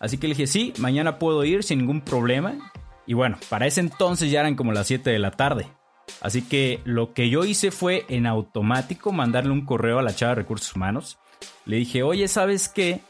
Así 0.00 0.18
que 0.18 0.26
le 0.26 0.34
dije, 0.34 0.48
sí, 0.48 0.74
mañana 0.78 1.20
puedo 1.20 1.44
ir 1.44 1.62
sin 1.62 1.78
ningún 1.78 2.00
problema. 2.00 2.72
Y 3.06 3.14
bueno, 3.14 3.38
para 3.48 3.66
ese 3.66 3.80
entonces 3.80 4.32
ya 4.32 4.40
eran 4.40 4.56
como 4.56 4.72
las 4.72 4.88
7 4.88 5.08
de 5.08 5.18
la 5.20 5.30
tarde. 5.30 5.68
Así 6.20 6.42
que 6.42 6.80
lo 6.84 7.14
que 7.14 7.30
yo 7.30 7.44
hice 7.44 7.70
fue 7.70 8.04
en 8.08 8.26
automático 8.26 9.12
mandarle 9.12 9.52
un 9.52 9.64
correo 9.64 10.00
a 10.00 10.02
la 10.02 10.14
chava 10.14 10.30
de 10.30 10.42
recursos 10.42 10.74
humanos. 10.74 11.18
Le 11.66 11.76
dije, 11.76 12.02
oye, 12.02 12.26
¿sabes 12.26 12.68
qué? 12.68 13.00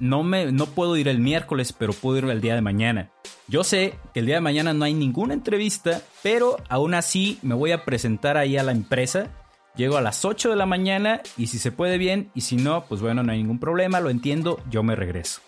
No, 0.00 0.22
me, 0.22 0.52
no 0.52 0.66
puedo 0.66 0.96
ir 0.96 1.08
el 1.08 1.18
miércoles, 1.18 1.72
pero 1.72 1.92
puedo 1.92 2.18
ir 2.18 2.24
el 2.24 2.40
día 2.40 2.54
de 2.54 2.60
mañana. 2.60 3.10
Yo 3.48 3.64
sé 3.64 3.98
que 4.14 4.20
el 4.20 4.26
día 4.26 4.36
de 4.36 4.40
mañana 4.40 4.72
no 4.72 4.84
hay 4.84 4.94
ninguna 4.94 5.34
entrevista, 5.34 6.02
pero 6.22 6.56
aún 6.68 6.94
así 6.94 7.38
me 7.42 7.54
voy 7.54 7.72
a 7.72 7.84
presentar 7.84 8.36
ahí 8.36 8.56
a 8.56 8.62
la 8.62 8.72
empresa 8.72 9.30
Llego 9.78 9.96
a 9.96 10.00
las 10.00 10.24
8 10.24 10.50
de 10.50 10.56
la 10.56 10.66
mañana 10.66 11.20
y 11.36 11.46
si 11.46 11.60
se 11.60 11.70
puede 11.70 11.98
bien 11.98 12.32
y 12.34 12.40
si 12.40 12.56
no, 12.56 12.84
pues 12.86 13.00
bueno, 13.00 13.22
no 13.22 13.30
hay 13.30 13.38
ningún 13.38 13.60
problema, 13.60 14.00
lo 14.00 14.10
entiendo, 14.10 14.60
yo 14.68 14.82
me 14.82 14.96
regreso. 14.96 15.40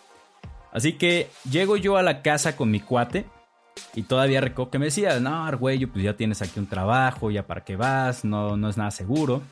Así 0.71 0.93
que 0.93 1.29
llego 1.51 1.77
yo 1.77 1.97
a 1.97 2.05
la 2.05 2.23
casa 2.23 2.55
con 2.55 2.71
mi 2.71 2.79
cuate 2.79 3.27
y 3.93 4.05
todavía 4.05 4.41
recuerdo 4.41 4.71
que 4.71 4.79
me 4.79 4.85
decía, 4.85 5.19
no, 5.19 5.47
Argüello, 5.47 5.91
pues 5.91 6.05
ya 6.05 6.15
tienes 6.15 6.43
aquí 6.43 6.61
un 6.61 6.69
trabajo, 6.69 7.33
ya 7.33 7.49
para 7.49 7.65
qué 7.65 7.75
vas, 7.75 8.25
no, 8.25 8.57
no 8.57 8.69
es 8.69 8.77
nada 8.77 8.93
seguro. 8.93 9.43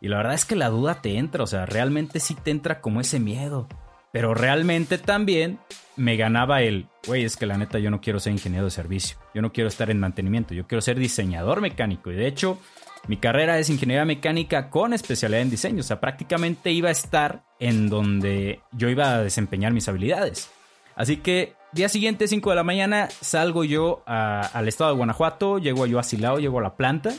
Y 0.00 0.08
la 0.08 0.16
verdad 0.16 0.34
es 0.34 0.44
que 0.44 0.56
la 0.56 0.68
duda 0.68 1.00
te 1.00 1.16
entra, 1.16 1.44
o 1.44 1.46
sea, 1.46 1.64
realmente 1.64 2.18
sí 2.18 2.34
te 2.34 2.50
entra 2.50 2.80
como 2.80 3.00
ese 3.00 3.20
miedo. 3.20 3.68
Pero 4.12 4.34
realmente 4.34 4.98
también 4.98 5.58
me 5.96 6.16
ganaba 6.16 6.62
el, 6.62 6.86
güey, 7.06 7.24
es 7.24 7.36
que 7.36 7.46
la 7.46 7.58
neta 7.58 7.78
yo 7.78 7.90
no 7.90 8.00
quiero 8.00 8.20
ser 8.20 8.32
ingeniero 8.32 8.64
de 8.64 8.70
servicio, 8.70 9.18
yo 9.34 9.42
no 9.42 9.52
quiero 9.52 9.68
estar 9.68 9.90
en 9.90 9.98
mantenimiento, 9.98 10.54
yo 10.54 10.66
quiero 10.66 10.80
ser 10.80 10.98
diseñador 10.98 11.60
mecánico. 11.60 12.10
Y 12.10 12.14
de 12.14 12.26
hecho, 12.26 12.58
mi 13.06 13.16
carrera 13.16 13.58
es 13.58 13.68
ingeniería 13.68 14.04
mecánica 14.04 14.70
con 14.70 14.92
especialidad 14.92 15.42
en 15.42 15.50
diseño, 15.50 15.80
o 15.80 15.84
sea, 15.84 16.00
prácticamente 16.00 16.70
iba 16.70 16.88
a 16.88 16.92
estar 16.92 17.42
en 17.58 17.88
donde 17.88 18.60
yo 18.72 18.88
iba 18.88 19.14
a 19.14 19.22
desempeñar 19.22 19.72
mis 19.72 19.88
habilidades. 19.88 20.50
Así 20.94 21.18
que 21.18 21.54
día 21.72 21.88
siguiente, 21.88 22.28
5 22.28 22.50
de 22.50 22.56
la 22.56 22.64
mañana, 22.64 23.08
salgo 23.20 23.64
yo 23.64 24.02
al 24.06 24.68
estado 24.68 24.90
de 24.90 24.96
Guanajuato, 24.96 25.58
llego 25.58 25.86
yo 25.86 25.98
a 25.98 26.02
Silao, 26.02 26.38
llego 26.38 26.58
a 26.58 26.62
la 26.62 26.76
planta 26.76 27.12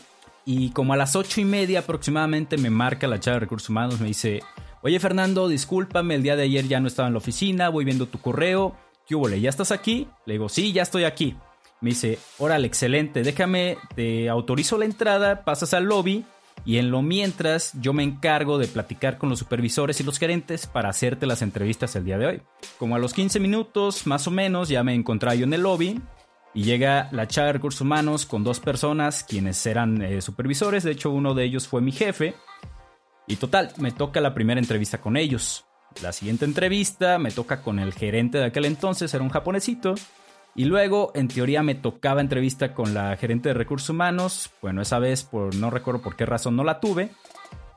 y 0.46 0.72
como 0.72 0.93
a 0.93 0.98
las 0.98 1.15
8 1.15 1.41
y 1.41 1.46
media 1.46 1.79
aproximadamente 1.79 2.58
me 2.58 2.69
marca 2.69 3.08
la 3.08 3.19
chava 3.19 3.36
de 3.36 3.41
recursos 3.41 3.69
humanos, 3.69 4.00
me 4.00 4.08
dice, 4.08 4.41
oye 4.82 5.00
Fernando, 5.00 5.48
discúlpame, 5.48 6.16
el 6.16 6.24
día 6.24 6.36
de 6.36 6.44
ayer 6.44 6.68
ya 6.68 6.80
no 6.80 6.88
estaba 6.88 7.08
en 7.08 7.14
la 7.14 7.20
oficina, 7.20 7.70
voy 7.70 7.86
viendo 7.86 8.08
tu 8.08 8.20
correo, 8.20 8.76
¿qué 9.08 9.16
hubo? 9.16 9.30
¿Ya 9.30 9.50
estás 9.50 9.72
aquí? 9.72 10.08
Le 10.26 10.34
digo, 10.34 10.50
sí, 10.50 10.72
ya 10.72 10.84
estoy 10.84 11.04
aquí. 11.04 11.36
Me 11.82 11.92
dice, 11.92 12.20
órale, 12.38 12.68
excelente, 12.68 13.24
déjame, 13.24 13.78
te 13.96 14.30
autorizo 14.30 14.78
la 14.78 14.86
entrada, 14.86 15.46
pasas 15.46 15.74
al 15.74 15.86
lobby 15.86 16.26
y 16.65 16.78
en 16.78 16.92
lo 16.92 17.02
mientras 17.02 17.72
yo 17.80 17.94
me 17.94 18.04
encargo 18.04 18.58
de 18.58 18.68
platicar 18.68 19.18
con 19.18 19.30
los 19.30 19.39
supervisores 19.39 20.00
y 20.00 20.04
los 20.04 20.20
gerentes 20.20 20.68
para 20.68 20.89
hacerte 20.89 21.26
las 21.26 21.42
entrevistas 21.42 21.96
el 21.96 22.06
día 22.06 22.18
de 22.18 22.26
hoy. 22.26 22.42
Como 22.78 22.96
a 22.96 23.00
los 23.00 23.13
15 23.13 23.39
minutos 23.39 24.06
más 24.08 24.28
o 24.28 24.32
menos 24.32 24.70
ya 24.70 24.84
me 24.84 24.94
encontré 24.94 25.38
yo 25.38 25.46
en 25.46 25.54
el 25.54 25.62
lobby 25.62 26.02
y 26.54 26.63
llega 26.63 27.10
la 27.12 27.28
chava 27.28 27.48
de 27.48 27.54
recursos 27.54 27.82
humanos 27.82 28.26
con 28.26 28.44
dos 28.44 28.60
personas 28.60 29.24
quienes 29.24 29.65
eran 29.65 30.02
eh, 30.02 30.22
supervisores, 30.22 30.84
de 30.84 30.92
hecho 30.92 31.12
uno 31.12 31.34
de 31.34 31.46
ellos 31.46 31.68
fue 31.68 31.82
mi 31.82 31.92
jefe. 31.92 32.36
Y 33.30 33.36
total, 33.36 33.72
me 33.78 33.92
toca 33.92 34.20
la 34.22 34.34
primera 34.34 34.60
entrevista 34.60 35.00
con 35.00 35.15
ellos. 35.15 35.63
La 36.02 36.12
siguiente 36.12 36.46
entrevista 36.46 37.20
me 37.20 37.30
toca 37.30 37.62
con 37.62 37.78
el 37.78 37.94
gerente 37.94 38.39
de 38.39 38.46
aquel 38.46 38.65
entonces, 38.65 39.13
era 39.13 39.24
un 39.24 39.30
japonesito. 39.30 39.94
Y 40.56 40.65
luego, 40.65 41.12
en 41.13 41.28
teoría, 41.28 41.62
me 41.62 41.76
tocaba 41.76 42.22
entrevista 42.22 42.74
con 42.74 42.96
la 42.96 43.15
gerente 43.18 43.50
de 43.50 43.54
recursos 43.54 43.92
humanos. 43.92 44.50
Bueno, 44.63 44.82
esa 44.82 44.98
vez, 44.98 45.24
por, 45.24 45.54
no 45.54 45.70
recuerdo 45.70 46.02
por 46.02 46.15
qué 46.15 46.26
razón, 46.26 46.56
no 46.56 46.63
la 46.63 46.80
tuve. 46.80 47.12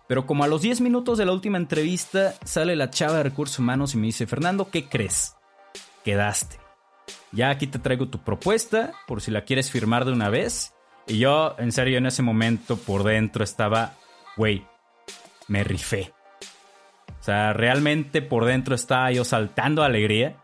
Pero 0.08 0.26
como 0.26 0.42
a 0.42 0.48
los 0.48 0.62
10 0.62 0.80
minutos 0.80 1.18
de 1.18 1.26
la 1.26 1.32
última 1.32 1.58
entrevista, 1.58 2.34
sale 2.44 2.74
la 2.74 2.88
chava 2.88 3.18
de 3.18 3.24
recursos 3.24 3.58
humanos 3.58 3.94
y 3.94 3.98
me 3.98 4.06
dice, 4.06 4.26
Fernando, 4.26 4.70
¿qué 4.70 4.88
crees? 4.88 5.36
Quedaste. 6.02 6.56
Ya 7.30 7.50
aquí 7.50 7.66
te 7.66 7.78
traigo 7.78 8.08
tu 8.08 8.24
propuesta, 8.24 8.92
por 9.06 9.20
si 9.20 9.30
la 9.30 9.44
quieres 9.44 9.70
firmar 9.70 10.06
de 10.06 10.12
una 10.12 10.30
vez. 10.30 10.72
Y 11.06 11.18
yo, 11.18 11.56
en 11.58 11.72
serio, 11.72 11.98
en 11.98 12.06
ese 12.06 12.22
momento, 12.22 12.78
por 12.78 13.04
dentro 13.04 13.44
estaba, 13.44 13.96
güey, 14.38 14.66
me 15.48 15.64
rifé. 15.64 16.12
O 17.20 17.24
sea, 17.24 17.52
realmente 17.52 18.20
por 18.20 18.44
dentro 18.44 18.74
estaba 18.74 19.12
yo 19.12 19.24
saltando 19.24 19.82
de 19.82 19.86
alegría. 19.86 20.36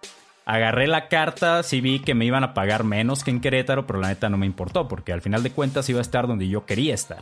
Agarré 0.44 0.86
la 0.86 1.08
carta, 1.08 1.62
sí 1.62 1.80
vi 1.80 1.98
que 1.98 2.14
me 2.14 2.24
iban 2.24 2.44
a 2.44 2.54
pagar 2.54 2.84
menos 2.84 3.24
que 3.24 3.30
en 3.30 3.40
Querétaro, 3.40 3.86
pero 3.86 4.00
la 4.00 4.08
neta 4.08 4.28
no 4.28 4.38
me 4.38 4.46
importó, 4.46 4.88
porque 4.88 5.12
al 5.12 5.20
final 5.20 5.42
de 5.42 5.50
cuentas 5.50 5.88
iba 5.88 5.98
a 5.98 6.02
estar 6.02 6.26
donde 6.26 6.48
yo 6.48 6.64
quería 6.64 6.94
estar. 6.94 7.18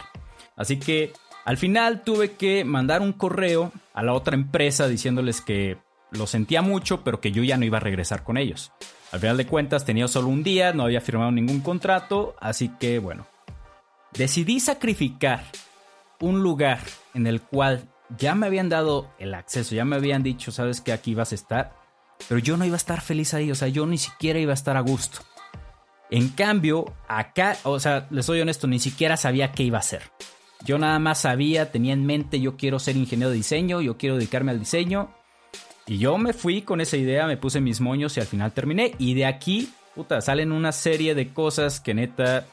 Así 0.57 0.79
que 0.79 1.13
al 1.45 1.57
final 1.57 2.03
tuve 2.03 2.33
que 2.33 2.65
mandar 2.65 3.01
un 3.01 3.13
correo 3.13 3.73
a 3.95 4.03
la 4.03 4.13
otra 4.13 4.35
empresa 4.35 4.89
diciéndoles 4.89 5.41
que 5.41 5.79
lo 6.11 6.27
sentía 6.27 6.63
mucho, 6.63 7.03
pero 7.03 7.21
que 7.21 7.33
yo 7.33 7.43
ya 7.43 7.57
no 7.57 7.65
iba 7.65 7.79
a 7.79 7.81
regresar 7.81 8.25
con 8.25 8.37
ellos. 8.37 8.73
Al 9.13 9.21
final 9.21 9.37
de 9.37 9.47
cuentas 9.47 9.85
tenía 9.85 10.09
solo 10.09 10.29
un 10.29 10.43
día, 10.43 10.73
no 10.73 10.85
había 10.85 11.01
firmado 11.01 11.31
ningún 11.31 11.61
contrato, 11.61 12.37
así 12.41 12.71
que 12.81 12.99
bueno, 12.99 13.27
decidí 14.13 14.61
sacrificar 14.61 15.45
un 16.21 16.43
lugar 16.43 16.81
en 17.15 17.27
el 17.27 17.41
cual 17.41 17.89
ya 18.19 18.35
me 18.35 18.47
habían 18.47 18.69
dado 18.69 19.11
el 19.19 19.35
acceso, 19.35 19.75
ya 19.75 19.85
me 19.85 19.97
habían 19.97 20.23
dicho, 20.23 20.53
sabes 20.53 20.81
que 20.81 20.93
aquí 20.93 21.15
vas 21.15 21.33
a 21.33 21.35
estar 21.35 21.87
pero 22.29 22.41
yo 22.41 22.57
no 22.57 22.65
iba 22.65 22.75
a 22.75 22.77
estar 22.79 23.01
feliz 23.01 23.35
ahí, 23.35 23.51
o 23.51 23.55
sea, 23.55 23.69
yo 23.69 23.87
ni 23.87 23.99
siquiera 23.99 24.39
iba 24.39 24.53
a 24.53 24.55
estar 24.55 24.77
a 24.77 24.81
gusto. 24.81 25.21
En 26.11 26.29
cambio, 26.31 26.93
acá, 27.09 27.57
o 27.65 27.79
sea, 27.81 28.07
les 28.11 28.27
soy 28.27 28.41
honesto, 28.41 28.67
ni 28.67 28.79
siquiera 28.79 29.17
sabía 29.17 29.53
qué 29.53 29.65
iba 29.65 29.79
a 29.79 29.81
hacer. 29.81 30.03
Yo 30.65 30.79
nada 30.79 30.99
más 30.99 31.21
sabía, 31.21 31.71
tenía 31.71 31.93
en 31.93 32.07
mente, 32.07 32.41
yo 32.41 32.57
quiero 32.57 32.79
ser 32.79 32.97
ingeniero 32.97 33.31
de 33.31 33.37
diseño, 33.37 33.81
yo 33.81 33.97
quiero 33.97 34.17
dedicarme 34.17 34.53
al 34.53 34.59
diseño. 34.59 35.15
Y 35.87 35.99
yo 35.99 36.19
me 36.19 36.33
fui 36.33 36.63
con 36.63 36.81
esa 36.81 36.97
idea, 36.97 37.27
me 37.27 37.37
puse 37.37 37.61
mis 37.61 37.81
moños 37.81 38.17
y 38.17 38.21
al 38.21 38.27
final 38.27 38.53
terminé. 38.53 38.93
Y 38.99 39.15
de 39.15 39.27
aquí, 39.27 39.71
puta, 39.95 40.21
salen 40.21 40.53
una 40.53 40.73
serie 40.73 41.15
de 41.15 41.33
cosas 41.33 41.81
que 41.81 41.95
neta, 41.95 42.47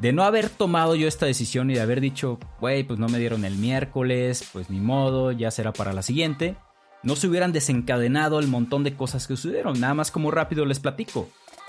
de 0.00 0.12
no 0.12 0.22
haber 0.22 0.48
tomado 0.48 0.94
yo 0.94 1.08
esta 1.08 1.26
decisión 1.26 1.70
y 1.70 1.74
de 1.74 1.80
haber 1.80 2.00
dicho, 2.00 2.38
güey, 2.60 2.84
pues 2.84 2.98
no 2.98 3.08
me 3.08 3.18
dieron 3.18 3.44
el 3.44 3.56
miércoles, 3.56 4.48
pues 4.52 4.70
ni 4.70 4.80
modo, 4.80 5.32
ya 5.32 5.50
será 5.50 5.72
para 5.72 5.92
la 5.92 6.02
siguiente 6.02 6.56
no 7.02 7.16
se 7.16 7.28
hubieran 7.28 7.52
desencadenado 7.52 8.38
el 8.38 8.48
montón 8.48 8.84
de 8.84 8.94
cosas 8.94 9.26
que 9.26 9.36
sucedieron. 9.36 9.80
Nada 9.80 9.94
más 9.94 10.10
como 10.10 10.30
rápido 10.30 10.64
les 10.64 10.80
platico. 10.80 11.28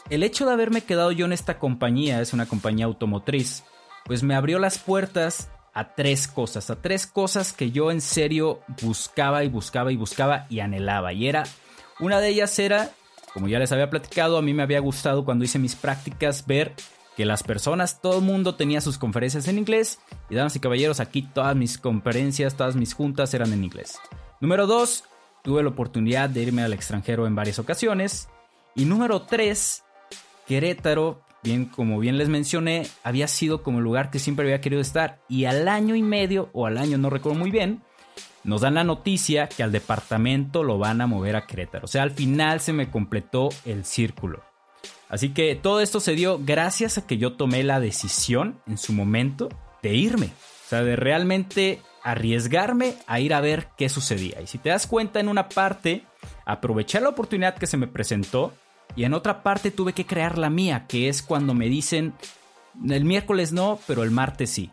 El 0.09 0.23
hecho 0.23 0.45
de 0.45 0.53
haberme 0.53 0.81
quedado 0.81 1.11
yo 1.11 1.25
en 1.25 1.33
esta 1.33 1.59
compañía, 1.59 2.21
es 2.21 2.33
una 2.33 2.47
compañía 2.47 2.85
automotriz, 2.85 3.63
pues 4.05 4.23
me 4.23 4.35
abrió 4.35 4.57
las 4.57 4.79
puertas 4.79 5.49
a 5.73 5.93
tres 5.93 6.27
cosas, 6.27 6.69
a 6.71 6.81
tres 6.81 7.05
cosas 7.05 7.53
que 7.53 7.71
yo 7.71 7.91
en 7.91 8.01
serio 8.01 8.61
buscaba 8.81 9.43
y 9.43 9.49
buscaba 9.49 9.91
y 9.91 9.97
buscaba 9.97 10.47
y 10.49 10.61
anhelaba. 10.61 11.13
Y 11.13 11.27
era, 11.27 11.43
una 11.99 12.19
de 12.19 12.29
ellas 12.29 12.57
era, 12.57 12.89
como 13.33 13.47
ya 13.47 13.59
les 13.59 13.71
había 13.71 13.89
platicado, 13.89 14.37
a 14.37 14.41
mí 14.41 14.53
me 14.53 14.63
había 14.63 14.79
gustado 14.79 15.25
cuando 15.25 15.45
hice 15.45 15.59
mis 15.59 15.75
prácticas 15.75 16.47
ver 16.47 16.73
que 17.19 17.25
las 17.25 17.43
personas, 17.43 17.99
todo 18.01 18.19
el 18.19 18.23
mundo 18.23 18.55
tenía 18.55 18.79
sus 18.79 18.97
conferencias 18.97 19.49
en 19.49 19.57
inglés. 19.57 19.99
Y 20.29 20.35
damas 20.35 20.55
y 20.55 20.61
caballeros, 20.61 21.01
aquí 21.01 21.21
todas 21.21 21.53
mis 21.53 21.77
conferencias, 21.77 22.55
todas 22.55 22.77
mis 22.77 22.93
juntas 22.93 23.33
eran 23.33 23.51
en 23.51 23.65
inglés. 23.65 23.99
Número 24.39 24.67
dos, 24.67 25.03
Tuve 25.41 25.63
la 25.63 25.69
oportunidad 25.69 26.29
de 26.29 26.43
irme 26.43 26.63
al 26.63 26.71
extranjero 26.71 27.27
en 27.27 27.35
varias 27.35 27.59
ocasiones. 27.59 28.29
Y 28.73 28.85
número 28.85 29.23
3, 29.23 29.83
Querétaro, 30.47 31.21
bien 31.43 31.65
como 31.65 31.99
bien 31.99 32.17
les 32.17 32.29
mencioné, 32.29 32.87
había 33.03 33.27
sido 33.27 33.63
como 33.63 33.79
el 33.79 33.83
lugar 33.83 34.11
que 34.11 34.19
siempre 34.19 34.45
había 34.45 34.61
querido 34.61 34.81
estar. 34.81 35.19
Y 35.27 35.45
al 35.45 35.67
año 35.67 35.95
y 35.95 36.03
medio, 36.03 36.49
o 36.53 36.65
al 36.65 36.77
año 36.77 36.97
no 36.97 37.09
recuerdo 37.09 37.37
muy 37.39 37.51
bien, 37.51 37.81
nos 38.43 38.61
dan 38.61 38.75
la 38.75 38.83
noticia 38.85 39.47
que 39.47 39.63
al 39.63 39.73
departamento 39.73 40.63
lo 40.63 40.77
van 40.77 41.01
a 41.01 41.07
mover 41.07 41.35
a 41.35 41.45
Querétaro. 41.45 41.85
O 41.85 41.89
sea, 41.89 42.03
al 42.03 42.11
final 42.11 42.59
se 42.59 42.73
me 42.73 42.89
completó 42.89 43.49
el 43.65 43.85
círculo. 43.85 44.48
Así 45.09 45.29
que 45.29 45.55
todo 45.55 45.81
esto 45.81 45.99
se 45.99 46.13
dio 46.13 46.39
gracias 46.41 46.97
a 46.97 47.07
que 47.07 47.17
yo 47.17 47.33
tomé 47.33 47.63
la 47.63 47.79
decisión 47.79 48.61
en 48.67 48.77
su 48.77 48.93
momento 48.93 49.49
de 49.81 49.95
irme. 49.95 50.27
O 50.27 50.69
sea, 50.69 50.83
de 50.83 50.95
realmente 50.95 51.81
arriesgarme 52.03 52.95
a 53.07 53.19
ir 53.19 53.33
a 53.33 53.41
ver 53.41 53.69
qué 53.75 53.89
sucedía. 53.89 54.41
Y 54.41 54.47
si 54.47 54.59
te 54.59 54.69
das 54.69 54.87
cuenta, 54.87 55.19
en 55.19 55.27
una 55.27 55.49
parte 55.49 56.03
aproveché 56.45 57.01
la 57.01 57.09
oportunidad 57.09 57.57
que 57.57 57.67
se 57.67 57.77
me 57.77 57.87
presentó 57.87 58.53
y 58.95 59.03
en 59.03 59.13
otra 59.13 59.43
parte 59.43 59.71
tuve 59.71 59.93
que 59.93 60.05
crear 60.05 60.37
la 60.37 60.49
mía, 60.49 60.85
que 60.87 61.09
es 61.09 61.21
cuando 61.21 61.53
me 61.53 61.67
dicen, 61.67 62.13
el 62.87 63.05
miércoles 63.05 63.51
no, 63.51 63.79
pero 63.87 64.03
el 64.03 64.11
martes 64.11 64.51
sí. 64.51 64.71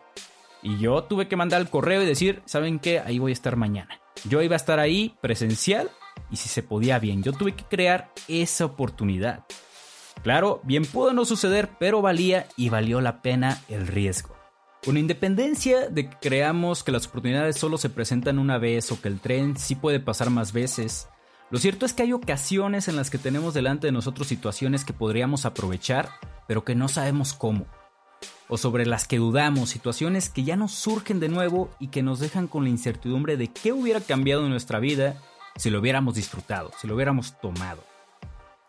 Y 0.63 0.79
yo 0.79 1.05
tuve 1.05 1.29
que 1.29 1.37
mandar 1.37 1.61
el 1.61 1.71
correo 1.71 2.03
y 2.03 2.07
decir, 2.07 2.43
¿saben 2.45 2.79
qué? 2.79 3.01
Ahí 3.01 3.19
voy 3.19 3.33
a 3.33 3.35
estar 3.35 3.57
mañana. 3.57 4.01
Yo 4.29 4.43
iba 4.43 4.55
a 4.55 4.57
estar 4.57 4.81
ahí 4.81 5.15
presencial 5.21 5.91
y 6.31 6.37
si 6.37 6.49
se 6.49 6.63
podía 6.63 6.99
bien. 6.99 7.23
Yo 7.23 7.33
tuve 7.33 7.55
que 7.55 7.65
crear 7.65 8.11
esa 8.29 8.65
oportunidad. 8.65 9.45
Claro, 10.23 10.61
bien 10.65 10.85
pudo 10.85 11.13
no 11.13 11.25
suceder, 11.25 11.71
pero 11.79 12.03
valía 12.03 12.47
y 12.57 12.69
valió 12.69 13.01
la 13.01 13.23
pena 13.23 13.63
el 13.69 13.87
riesgo. 13.87 14.37
Con 14.85 14.97
independencia 14.97 15.89
de 15.89 16.09
que 16.09 16.17
creamos 16.21 16.85
que 16.85 16.93
las 16.93 17.07
oportunidades 17.07 17.57
solo 17.57 17.79
se 17.79 17.91
presentan 17.91 18.39
una 18.39 18.59
vez 18.59 18.93
o 18.93 19.01
que 19.01 19.09
el 19.09 19.21
tren 19.21 19.57
sí 19.57 19.75
puede 19.75 20.01
pasar 20.01 20.31
más 20.31 20.53
veces, 20.53 21.09
lo 21.51 21.59
cierto 21.59 21.87
es 21.87 21.93
que 21.93 22.03
hay 22.03 22.13
ocasiones 22.13 22.89
en 22.89 22.97
las 22.97 23.09
que 23.09 23.19
tenemos 23.19 23.55
delante 23.55 23.87
de 23.87 23.93
nosotros 23.93 24.27
situaciones 24.27 24.85
que 24.85 24.93
podríamos 24.93 25.45
aprovechar, 25.45 26.11
pero 26.49 26.65
que 26.65 26.75
no 26.75 26.89
sabemos 26.89 27.35
cómo. 27.35 27.67
O 28.49 28.59
sobre 28.59 28.85
las 28.85 29.07
que 29.07 29.19
dudamos, 29.19 29.71
situaciones 29.71 30.29
que 30.29 30.45
ya 30.45 30.57
nos 30.57 30.73
surgen 30.73 31.21
de 31.21 31.29
nuevo 31.29 31.71
y 31.79 31.89
que 31.89 32.03
nos 32.03 32.19
dejan 32.19 32.47
con 32.49 32.65
la 32.65 32.71
incertidumbre 32.71 33.37
de 33.37 33.49
qué 33.49 33.73
hubiera 33.73 34.01
cambiado 34.01 34.45
en 34.45 34.51
nuestra 34.51 34.81
vida 34.81 35.21
si 35.57 35.71
lo 35.71 35.81
hubiéramos 35.81 36.15
disfrutado, 36.15 36.73
si 36.81 36.87
lo 36.87 36.95
hubiéramos 36.95 37.39
tomado. 37.41 37.83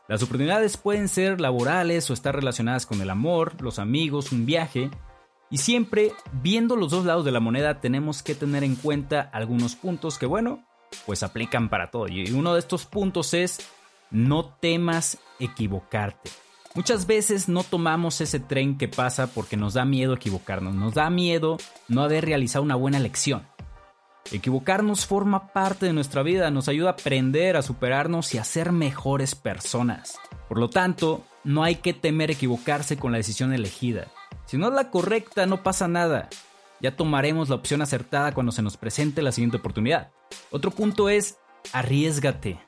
Las 0.07 0.23
oportunidades 0.23 0.77
pueden 0.77 1.09
ser 1.09 1.41
laborales 1.41 2.09
o 2.09 2.13
estar 2.13 2.33
relacionadas 2.33 2.85
con 2.85 3.01
el 3.01 3.09
amor, 3.09 3.61
los 3.61 3.77
amigos, 3.77 4.31
un 4.31 4.45
viaje, 4.45 4.89
y 5.49 5.57
siempre 5.57 6.13
viendo 6.31 6.75
los 6.75 6.91
dos 6.91 7.05
lados 7.05 7.25
de 7.25 7.31
la 7.31 7.39
moneda 7.39 7.79
tenemos 7.79 8.23
que 8.23 8.35
tener 8.35 8.63
en 8.63 8.75
cuenta 8.75 9.29
algunos 9.33 9.75
puntos 9.75 10.17
que 10.17 10.25
bueno, 10.25 10.65
pues 11.05 11.23
aplican 11.23 11.69
para 11.69 11.91
todo. 11.91 12.07
Y 12.07 12.31
uno 12.31 12.53
de 12.53 12.59
estos 12.59 12.85
puntos 12.85 13.33
es 13.33 13.59
no 14.11 14.45
temas 14.45 15.17
equivocarte. 15.39 16.31
Muchas 16.75 17.07
veces 17.07 17.49
no 17.49 17.63
tomamos 17.63 18.21
ese 18.21 18.39
tren 18.39 18.77
que 18.77 18.87
pasa 18.87 19.27
porque 19.27 19.57
nos 19.57 19.73
da 19.73 19.83
miedo 19.83 20.13
equivocarnos, 20.13 20.75
nos 20.75 20.93
da 20.93 21.09
miedo 21.09 21.57
no 21.87 22.03
haber 22.03 22.25
realizado 22.25 22.63
una 22.63 22.75
buena 22.75 22.99
lección. 22.99 23.47
Equivocarnos 24.31 25.05
forma 25.05 25.53
parte 25.53 25.85
de 25.85 25.93
nuestra 25.93 26.21
vida, 26.21 26.51
nos 26.51 26.67
ayuda 26.67 26.89
a 26.89 26.93
aprender, 26.93 27.55
a 27.55 27.61
superarnos 27.61 28.33
y 28.33 28.37
a 28.37 28.43
ser 28.43 28.73
mejores 28.73 29.35
personas. 29.35 30.19
Por 30.49 30.59
lo 30.59 30.69
tanto, 30.69 31.23
no 31.45 31.63
hay 31.63 31.75
que 31.75 31.93
temer 31.93 32.31
equivocarse 32.31 32.97
con 32.97 33.13
la 33.13 33.17
decisión 33.17 33.53
elegida. 33.53 34.07
Si 34.45 34.57
no 34.57 34.67
es 34.67 34.73
la 34.73 34.91
correcta, 34.91 35.45
no 35.45 35.63
pasa 35.63 35.87
nada. 35.87 36.29
Ya 36.81 36.95
tomaremos 36.95 37.49
la 37.49 37.55
opción 37.55 37.81
acertada 37.81 38.33
cuando 38.33 38.51
se 38.51 38.61
nos 38.61 38.75
presente 38.75 39.21
la 39.21 39.31
siguiente 39.31 39.57
oportunidad. 39.57 40.11
Otro 40.51 40.71
punto 40.71 41.09
es, 41.09 41.37
arriesgate. 41.71 42.59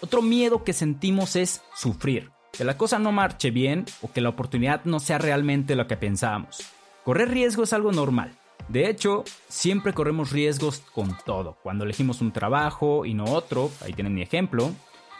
Otro 0.00 0.20
miedo 0.20 0.64
que 0.64 0.74
sentimos 0.74 1.34
es 1.34 1.62
sufrir, 1.74 2.30
que 2.52 2.64
la 2.64 2.76
cosa 2.76 2.98
no 2.98 3.10
marche 3.10 3.50
bien 3.50 3.86
o 4.02 4.12
que 4.12 4.20
la 4.20 4.28
oportunidad 4.28 4.84
no 4.84 5.00
sea 5.00 5.18
realmente 5.18 5.76
lo 5.76 5.86
que 5.86 5.96
pensábamos. 5.96 6.60
Correr 7.04 7.30
riesgo 7.30 7.62
es 7.62 7.72
algo 7.72 7.92
normal, 7.92 8.32
de 8.68 8.90
hecho, 8.90 9.24
siempre 9.48 9.92
corremos 9.92 10.32
riesgos 10.32 10.82
con 10.92 11.16
todo. 11.24 11.56
Cuando 11.62 11.84
elegimos 11.84 12.20
un 12.20 12.32
trabajo 12.32 13.04
y 13.04 13.14
no 13.14 13.24
otro, 13.24 13.70
ahí 13.80 13.92
tienen 13.92 14.14
mi 14.14 14.22
ejemplo. 14.22 14.72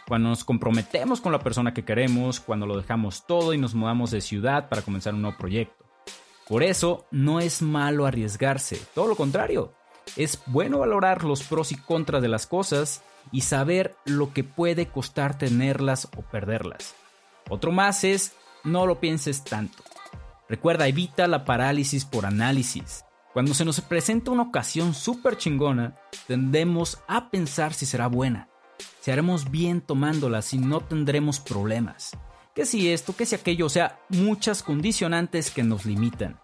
Cuando 0.05 0.29
nos 0.29 0.43
comprometemos 0.43 1.21
con 1.21 1.31
la 1.31 1.39
persona 1.39 1.73
que 1.73 1.85
queremos, 1.85 2.39
cuando 2.39 2.65
lo 2.65 2.77
dejamos 2.77 3.25
todo 3.25 3.53
y 3.53 3.57
nos 3.57 3.73
mudamos 3.73 4.11
de 4.11 4.21
ciudad 4.21 4.67
para 4.69 4.81
comenzar 4.81 5.13
un 5.13 5.21
nuevo 5.21 5.37
proyecto. 5.37 5.85
Por 6.47 6.63
eso, 6.63 7.05
no 7.11 7.39
es 7.39 7.61
malo 7.61 8.05
arriesgarse, 8.05 8.81
todo 8.93 9.07
lo 9.07 9.15
contrario. 9.15 9.73
Es 10.15 10.41
bueno 10.45 10.79
valorar 10.79 11.23
los 11.23 11.43
pros 11.43 11.73
y 11.73 11.75
contras 11.75 12.21
de 12.21 12.29
las 12.29 12.47
cosas 12.47 13.03
y 13.31 13.41
saber 13.41 13.95
lo 14.05 14.33
que 14.33 14.45
puede 14.45 14.87
costar 14.87 15.37
tenerlas 15.37 16.07
o 16.17 16.21
perderlas. 16.21 16.95
Otro 17.49 17.71
más 17.71 18.05
es, 18.05 18.33
no 18.63 18.85
lo 18.85 18.99
pienses 18.99 19.43
tanto. 19.43 19.83
Recuerda, 20.47 20.87
evita 20.87 21.27
la 21.27 21.43
parálisis 21.43 22.05
por 22.05 22.25
análisis. 22.25 23.03
Cuando 23.37 23.53
se 23.53 23.65
nos 23.65 23.79
presenta 23.81 24.31
una 24.31 24.41
ocasión 24.41 24.95
súper 24.95 25.37
chingona, 25.37 25.95
tendemos 26.25 26.97
a 27.07 27.29
pensar 27.29 27.71
si 27.75 27.85
será 27.85 28.07
buena, 28.07 28.49
si 28.99 29.11
haremos 29.11 29.51
bien 29.51 29.81
tomándola, 29.81 30.41
si 30.41 30.57
no 30.57 30.81
tendremos 30.81 31.39
problemas. 31.39 32.17
Que 32.55 32.65
si 32.65 32.91
esto, 32.91 33.15
que 33.15 33.27
si 33.27 33.35
aquello, 33.35 33.67
o 33.67 33.69
sea, 33.69 33.99
muchas 34.09 34.63
condicionantes 34.63 35.51
que 35.51 35.61
nos 35.61 35.85
limitan. 35.85 36.39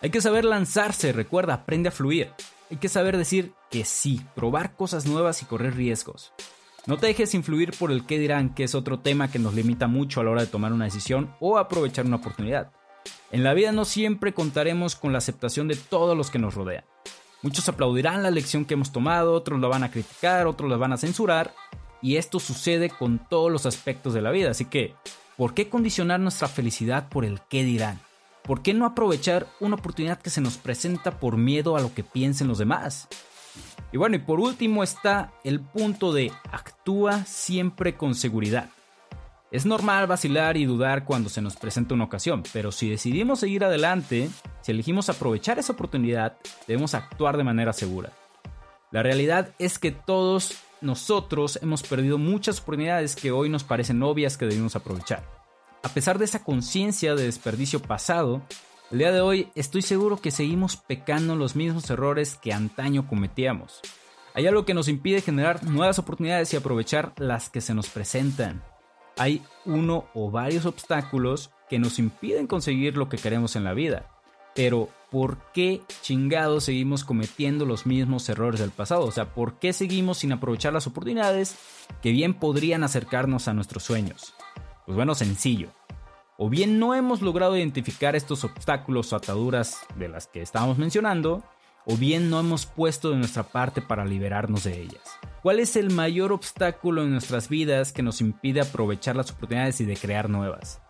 Hay 0.00 0.08
que 0.08 0.22
saber 0.22 0.46
lanzarse, 0.46 1.12
recuerda, 1.12 1.52
aprende 1.52 1.90
a 1.90 1.92
fluir. 1.92 2.30
Hay 2.70 2.78
que 2.78 2.88
saber 2.88 3.18
decir 3.18 3.52
que 3.70 3.84
sí, 3.84 4.22
probar 4.34 4.76
cosas 4.76 5.04
nuevas 5.04 5.42
y 5.42 5.44
correr 5.44 5.76
riesgos. 5.76 6.32
No 6.86 6.96
te 6.96 7.06
dejes 7.06 7.34
influir 7.34 7.72
por 7.78 7.92
el 7.92 8.06
qué 8.06 8.18
dirán, 8.18 8.54
que 8.54 8.64
es 8.64 8.74
otro 8.74 8.98
tema 9.00 9.30
que 9.30 9.38
nos 9.38 9.52
limita 9.52 9.88
mucho 9.88 10.22
a 10.22 10.24
la 10.24 10.30
hora 10.30 10.40
de 10.40 10.46
tomar 10.46 10.72
una 10.72 10.86
decisión 10.86 11.34
o 11.38 11.58
aprovechar 11.58 12.06
una 12.06 12.16
oportunidad. 12.16 12.72
En 13.30 13.42
la 13.42 13.54
vida 13.54 13.72
no 13.72 13.84
siempre 13.84 14.32
contaremos 14.32 14.96
con 14.96 15.12
la 15.12 15.18
aceptación 15.18 15.68
de 15.68 15.76
todos 15.76 16.16
los 16.16 16.30
que 16.30 16.38
nos 16.38 16.54
rodean. 16.54 16.84
Muchos 17.42 17.68
aplaudirán 17.68 18.22
la 18.22 18.30
lección 18.30 18.64
que 18.64 18.74
hemos 18.74 18.92
tomado, 18.92 19.34
otros 19.34 19.60
la 19.60 19.68
van 19.68 19.84
a 19.84 19.90
criticar, 19.90 20.46
otros 20.46 20.70
la 20.70 20.76
van 20.76 20.92
a 20.92 20.96
censurar, 20.96 21.54
y 22.00 22.16
esto 22.16 22.38
sucede 22.38 22.90
con 22.90 23.18
todos 23.18 23.50
los 23.50 23.66
aspectos 23.66 24.14
de 24.14 24.22
la 24.22 24.30
vida. 24.30 24.50
Así 24.50 24.66
que, 24.66 24.94
¿por 25.36 25.52
qué 25.52 25.68
condicionar 25.68 26.20
nuestra 26.20 26.48
felicidad 26.48 27.08
por 27.08 27.24
el 27.24 27.40
qué 27.50 27.64
dirán? 27.64 28.00
¿Por 28.42 28.62
qué 28.62 28.74
no 28.74 28.86
aprovechar 28.86 29.46
una 29.60 29.76
oportunidad 29.76 30.20
que 30.20 30.30
se 30.30 30.40
nos 30.40 30.58
presenta 30.58 31.18
por 31.18 31.36
miedo 31.36 31.76
a 31.76 31.80
lo 31.80 31.94
que 31.94 32.04
piensen 32.04 32.46
los 32.48 32.58
demás? 32.58 33.08
Y 33.90 33.96
bueno, 33.96 34.16
y 34.16 34.18
por 34.18 34.40
último 34.40 34.82
está 34.82 35.32
el 35.44 35.60
punto 35.60 36.12
de 36.12 36.30
actúa 36.50 37.24
siempre 37.24 37.96
con 37.96 38.14
seguridad. 38.14 38.68
Es 39.50 39.66
normal 39.66 40.06
vacilar 40.06 40.56
y 40.56 40.64
dudar 40.64 41.04
cuando 41.04 41.28
se 41.28 41.40
nos 41.40 41.56
presenta 41.56 41.94
una 41.94 42.04
ocasión, 42.04 42.42
pero 42.52 42.72
si 42.72 42.90
decidimos 42.90 43.40
seguir 43.40 43.64
adelante, 43.64 44.28
si 44.62 44.72
elegimos 44.72 45.08
aprovechar 45.08 45.58
esa 45.58 45.74
oportunidad, 45.74 46.36
debemos 46.66 46.94
actuar 46.94 47.36
de 47.36 47.44
manera 47.44 47.72
segura. 47.72 48.12
La 48.90 49.02
realidad 49.02 49.50
es 49.58 49.78
que 49.78 49.92
todos 49.92 50.58
nosotros 50.80 51.58
hemos 51.62 51.82
perdido 51.82 52.18
muchas 52.18 52.60
oportunidades 52.60 53.16
que 53.16 53.30
hoy 53.30 53.48
nos 53.48 53.64
parecen 53.64 54.02
obvias 54.02 54.36
que 54.36 54.46
debemos 54.46 54.76
aprovechar. 54.76 55.22
A 55.82 55.88
pesar 55.88 56.18
de 56.18 56.24
esa 56.24 56.42
conciencia 56.42 57.14
de 57.14 57.24
desperdicio 57.24 57.80
pasado, 57.80 58.42
el 58.90 58.98
día 58.98 59.12
de 59.12 59.20
hoy 59.20 59.48
estoy 59.54 59.82
seguro 59.82 60.16
que 60.16 60.30
seguimos 60.30 60.76
pecando 60.76 61.36
los 61.36 61.56
mismos 61.56 61.88
errores 61.90 62.36
que 62.36 62.52
antaño 62.52 63.06
cometíamos. 63.06 63.80
Hay 64.34 64.46
algo 64.46 64.64
que 64.64 64.74
nos 64.74 64.88
impide 64.88 65.20
generar 65.20 65.62
nuevas 65.64 65.98
oportunidades 65.98 66.52
y 66.52 66.56
aprovechar 66.56 67.12
las 67.18 67.50
que 67.50 67.60
se 67.60 67.74
nos 67.74 67.88
presentan 67.88 68.62
hay 69.16 69.42
uno 69.64 70.06
o 70.14 70.30
varios 70.30 70.66
obstáculos 70.66 71.50
que 71.68 71.78
nos 71.78 71.98
impiden 71.98 72.46
conseguir 72.46 72.96
lo 72.96 73.08
que 73.08 73.18
queremos 73.18 73.56
en 73.56 73.64
la 73.64 73.74
vida. 73.74 74.10
Pero, 74.54 74.88
¿por 75.10 75.38
qué 75.52 75.82
chingados 76.02 76.64
seguimos 76.64 77.04
cometiendo 77.04 77.66
los 77.66 77.86
mismos 77.86 78.28
errores 78.28 78.60
del 78.60 78.70
pasado? 78.70 79.04
O 79.04 79.10
sea, 79.10 79.34
¿por 79.34 79.58
qué 79.58 79.72
seguimos 79.72 80.18
sin 80.18 80.32
aprovechar 80.32 80.72
las 80.72 80.86
oportunidades 80.86 81.56
que 82.02 82.12
bien 82.12 82.34
podrían 82.34 82.84
acercarnos 82.84 83.48
a 83.48 83.54
nuestros 83.54 83.82
sueños? 83.82 84.34
Pues 84.86 84.94
bueno, 84.94 85.14
sencillo. 85.14 85.70
O 86.36 86.48
bien 86.48 86.78
no 86.78 86.94
hemos 86.94 87.22
logrado 87.22 87.56
identificar 87.56 88.16
estos 88.16 88.44
obstáculos 88.44 89.12
o 89.12 89.16
ataduras 89.16 89.80
de 89.96 90.08
las 90.08 90.26
que 90.26 90.42
estábamos 90.42 90.78
mencionando, 90.78 91.42
o 91.86 91.96
bien 91.96 92.30
no 92.30 92.40
hemos 92.40 92.66
puesto 92.66 93.10
de 93.10 93.16
nuestra 93.16 93.42
parte 93.44 93.82
para 93.82 94.04
liberarnos 94.04 94.64
de 94.64 94.80
ellas. 94.80 95.02
¿Cuál 95.42 95.60
es 95.60 95.76
el 95.76 95.90
mayor 95.90 96.32
obstáculo 96.32 97.02
en 97.02 97.12
nuestras 97.12 97.48
vidas 97.48 97.92
que 97.92 98.02
nos 98.02 98.20
impide 98.20 98.60
aprovechar 98.60 99.16
las 99.16 99.30
oportunidades 99.30 99.80
y 99.80 99.84
de 99.84 99.96
crear 99.96 100.30
nuevas? 100.30 100.80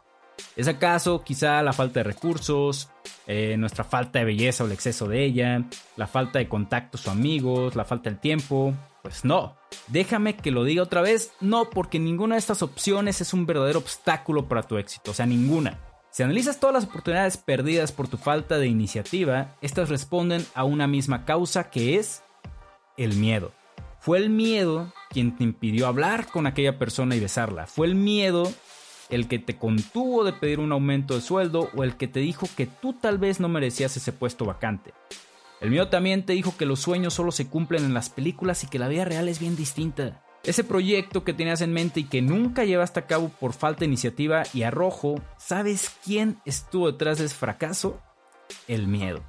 ¿Es 0.57 0.69
acaso 0.69 1.23
quizá 1.25 1.63
la 1.63 1.73
falta 1.73 2.01
de 2.01 2.05
recursos, 2.05 2.89
eh, 3.27 3.57
nuestra 3.59 3.85
falta 3.85 4.21
de 4.21 4.25
belleza 4.25 4.63
o 4.63 4.67
el 4.67 4.73
exceso 4.73 5.09
de 5.09 5.25
ella, 5.25 5.65
la 5.97 6.07
falta 6.07 6.39
de 6.39 6.49
contactos 6.49 7.07
o 7.07 7.11
amigos, 7.11 7.75
la 7.75 7.85
falta 7.85 8.11
de 8.11 8.17
tiempo? 8.17 8.75
Pues 9.03 9.25
no. 9.25 9.57
Déjame 9.89 10.37
que 10.37 10.51
lo 10.51 10.65
diga 10.65 10.83
otra 10.83 11.03
vez, 11.03 11.33
no, 11.41 11.71
porque 11.71 11.99
ninguna 11.99 12.37
de 12.37 12.39
estas 12.39 12.63
opciones 12.63 13.21
es 13.21 13.35
un 13.35 13.47
verdadero 13.47 13.81
obstáculo 13.81 14.49
para 14.49 14.63
tu 14.63 14.79
éxito, 14.79 15.11
o 15.11 15.15
sea, 15.15 15.27
ninguna. 15.27 15.81
Si 16.14 16.22
analizas 16.22 16.61
todas 16.61 16.74
las 16.74 16.85
oportunidades 16.85 17.37
perdidas 17.37 17.90
por 17.90 18.07
tu 18.07 18.18
falta 18.18 18.59
de 18.59 18.68
iniciativa, 18.68 19.57
estas 19.61 19.88
responden 19.88 20.46
a 20.55 20.62
una 20.62 20.87
misma 20.87 21.24
causa 21.24 21.70
que 21.70 21.96
es 21.96 22.22
el 22.96 23.16
miedo. 23.16 23.50
Fue 23.98 24.18
el 24.18 24.31
miedo 24.31 24.92
quien 25.11 25.37
te 25.37 25.42
impidió 25.42 25.88
hablar 25.88 26.29
con 26.29 26.46
aquella 26.46 26.79
persona 26.79 27.16
y 27.16 27.20
besarla. 27.20 27.66
Fue 27.66 27.88
el 27.88 27.96
miedo 27.96 28.44
el 29.11 29.27
que 29.27 29.40
te 29.40 29.57
contuvo 29.57 30.22
de 30.22 30.33
pedir 30.33 30.61
un 30.61 30.70
aumento 30.70 31.16
de 31.16 31.20
sueldo 31.20 31.68
o 31.74 31.83
el 31.83 31.96
que 31.96 32.07
te 32.07 32.20
dijo 32.20 32.48
que 32.57 32.66
tú 32.66 32.92
tal 32.92 33.18
vez 33.18 33.40
no 33.40 33.48
merecías 33.48 33.96
ese 33.96 34.12
puesto 34.12 34.44
vacante. 34.44 34.94
El 35.61 35.70
miedo 35.70 35.88
también 35.88 36.24
te 36.24 36.35
dijo 36.35 36.57
que 36.57 36.64
los 36.64 36.79
sueños 36.79 37.12
solo 37.12 37.33
se 37.33 37.48
cumplen 37.48 37.85
en 37.85 37.92
las 37.92 38.09
películas 38.09 38.62
y 38.62 38.68
que 38.68 38.79
la 38.79 38.87
vida 38.87 39.05
real 39.05 39.29
es 39.29 39.40
bien 39.40 39.57
distinta. 39.57 40.24
Ese 40.45 40.63
proyecto 40.63 41.25
que 41.25 41.33
tenías 41.33 41.63
en 41.63 41.73
mente 41.73 42.01
y 42.01 42.05
que 42.05 42.21
nunca 42.21 42.65
llevaste 42.65 43.01
a 43.01 43.07
cabo 43.07 43.31
por 43.31 43.55
falta 43.55 43.81
de 43.81 43.87
iniciativa 43.87 44.43
y 44.53 44.63
arrojo, 44.63 45.15
¿sabes 45.39 45.91
quién 46.05 46.39
estuvo 46.45 46.93
detrás 46.93 47.19
de 47.19 47.25
ese 47.25 47.35
fracaso? 47.35 47.99
El 48.69 48.87
miedo. 48.87 49.25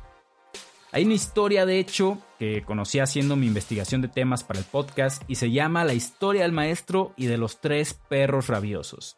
Hay 0.91 1.05
una 1.05 1.13
historia, 1.13 1.65
de 1.65 1.79
hecho, 1.79 2.17
que 2.37 2.63
conocí 2.63 2.99
haciendo 2.99 3.37
mi 3.37 3.47
investigación 3.47 4.01
de 4.01 4.09
temas 4.09 4.43
para 4.43 4.59
el 4.59 4.65
podcast 4.65 5.23
y 5.27 5.35
se 5.35 5.51
llama 5.51 5.85
La 5.85 5.93
historia 5.93 6.41
del 6.41 6.51
maestro 6.51 7.13
y 7.15 7.27
de 7.27 7.37
los 7.37 7.61
tres 7.61 7.93
perros 7.93 8.47
rabiosos. 8.47 9.17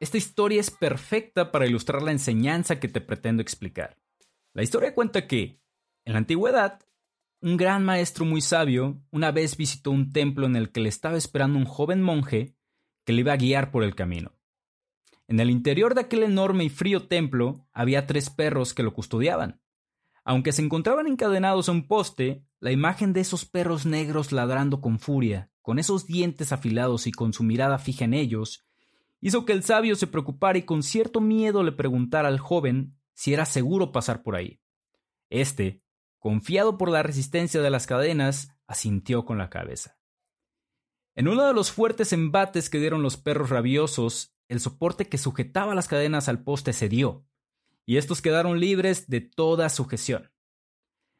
Esta 0.00 0.18
historia 0.18 0.60
es 0.60 0.70
perfecta 0.70 1.50
para 1.50 1.66
ilustrar 1.66 2.02
la 2.02 2.12
enseñanza 2.12 2.78
que 2.78 2.88
te 2.88 3.00
pretendo 3.00 3.40
explicar. 3.40 3.96
La 4.52 4.62
historia 4.62 4.94
cuenta 4.94 5.26
que, 5.26 5.60
en 6.04 6.12
la 6.12 6.18
antigüedad, 6.18 6.80
un 7.40 7.56
gran 7.56 7.84
maestro 7.84 8.24
muy 8.24 8.40
sabio 8.40 9.00
una 9.10 9.30
vez 9.30 9.56
visitó 9.56 9.90
un 9.90 10.12
templo 10.12 10.46
en 10.46 10.56
el 10.56 10.72
que 10.72 10.80
le 10.80 10.88
estaba 10.88 11.16
esperando 11.16 11.58
un 11.58 11.64
joven 11.64 12.02
monje 12.02 12.56
que 13.04 13.12
le 13.12 13.20
iba 13.20 13.32
a 13.32 13.36
guiar 13.36 13.70
por 13.70 13.84
el 13.84 13.94
camino. 13.94 14.34
En 15.28 15.40
el 15.40 15.50
interior 15.50 15.94
de 15.94 16.00
aquel 16.02 16.22
enorme 16.22 16.64
y 16.64 16.68
frío 16.68 17.06
templo 17.06 17.66
había 17.72 18.06
tres 18.06 18.30
perros 18.30 18.74
que 18.74 18.82
lo 18.82 18.92
custodiaban. 18.92 19.60
Aunque 20.24 20.52
se 20.52 20.62
encontraban 20.62 21.06
encadenados 21.06 21.68
a 21.68 21.72
un 21.72 21.86
poste, 21.86 22.44
la 22.60 22.72
imagen 22.72 23.12
de 23.12 23.20
esos 23.20 23.44
perros 23.44 23.86
negros 23.86 24.32
ladrando 24.32 24.80
con 24.80 24.98
furia, 24.98 25.50
con 25.62 25.78
esos 25.78 26.06
dientes 26.06 26.52
afilados 26.52 27.06
y 27.06 27.12
con 27.12 27.32
su 27.32 27.44
mirada 27.44 27.78
fija 27.78 28.04
en 28.04 28.14
ellos, 28.14 28.66
hizo 29.20 29.44
que 29.44 29.52
el 29.52 29.62
sabio 29.62 29.96
se 29.96 30.06
preocupara 30.06 30.58
y 30.58 30.62
con 30.62 30.82
cierto 30.82 31.20
miedo 31.20 31.62
le 31.62 31.72
preguntara 31.72 32.28
al 32.28 32.38
joven 32.38 32.98
si 33.14 33.32
era 33.32 33.44
seguro 33.44 33.92
pasar 33.92 34.22
por 34.22 34.34
ahí. 34.34 34.60
Este, 35.30 35.82
confiado 36.18 36.78
por 36.78 36.90
la 36.90 37.02
resistencia 37.02 37.60
de 37.60 37.70
las 37.70 37.86
cadenas, 37.86 38.56
asintió 38.66 39.24
con 39.24 39.38
la 39.38 39.50
cabeza. 39.50 39.98
En 41.14 41.28
uno 41.28 41.46
de 41.46 41.54
los 41.54 41.72
fuertes 41.72 42.12
embates 42.12 42.70
que 42.70 42.78
dieron 42.78 43.02
los 43.02 43.16
perros 43.16 43.50
rabiosos, 43.50 44.36
el 44.48 44.60
soporte 44.60 45.08
que 45.08 45.18
sujetaba 45.18 45.74
las 45.74 45.88
cadenas 45.88 46.28
al 46.28 46.42
poste 46.42 46.72
cedió, 46.72 47.26
y 47.84 47.96
estos 47.96 48.22
quedaron 48.22 48.60
libres 48.60 49.08
de 49.08 49.20
toda 49.20 49.68
sujeción. 49.68 50.30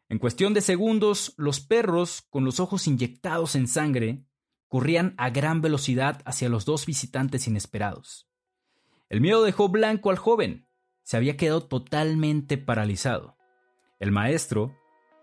En 0.09 0.19
cuestión 0.19 0.55
de 0.55 0.61
segundos, 0.61 1.35
los 1.37 1.61
perros, 1.61 2.23
con 2.31 2.45
los 2.45 2.61
ojos 2.61 2.87
inyectados 2.87 3.55
en 3.55 3.69
sangre, 3.69 4.25
corrían 4.69 5.15
a 5.19 5.31
gran 5.31 5.61
velocidad 5.61 6.23
hacia 6.25 6.49
los 6.49 6.65
dos 6.65 6.87
visitantes 6.87 7.47
inesperados. 7.47 8.29
El 9.09 9.21
miedo 9.21 9.43
dejó 9.43 9.69
blanco 9.69 10.11
al 10.11 10.17
joven. 10.17 10.69
Se 11.03 11.17
había 11.17 11.37
quedado 11.37 11.67
totalmente 11.67 12.59
paralizado. 12.59 13.37
El 13.99 14.13
maestro, 14.13 14.78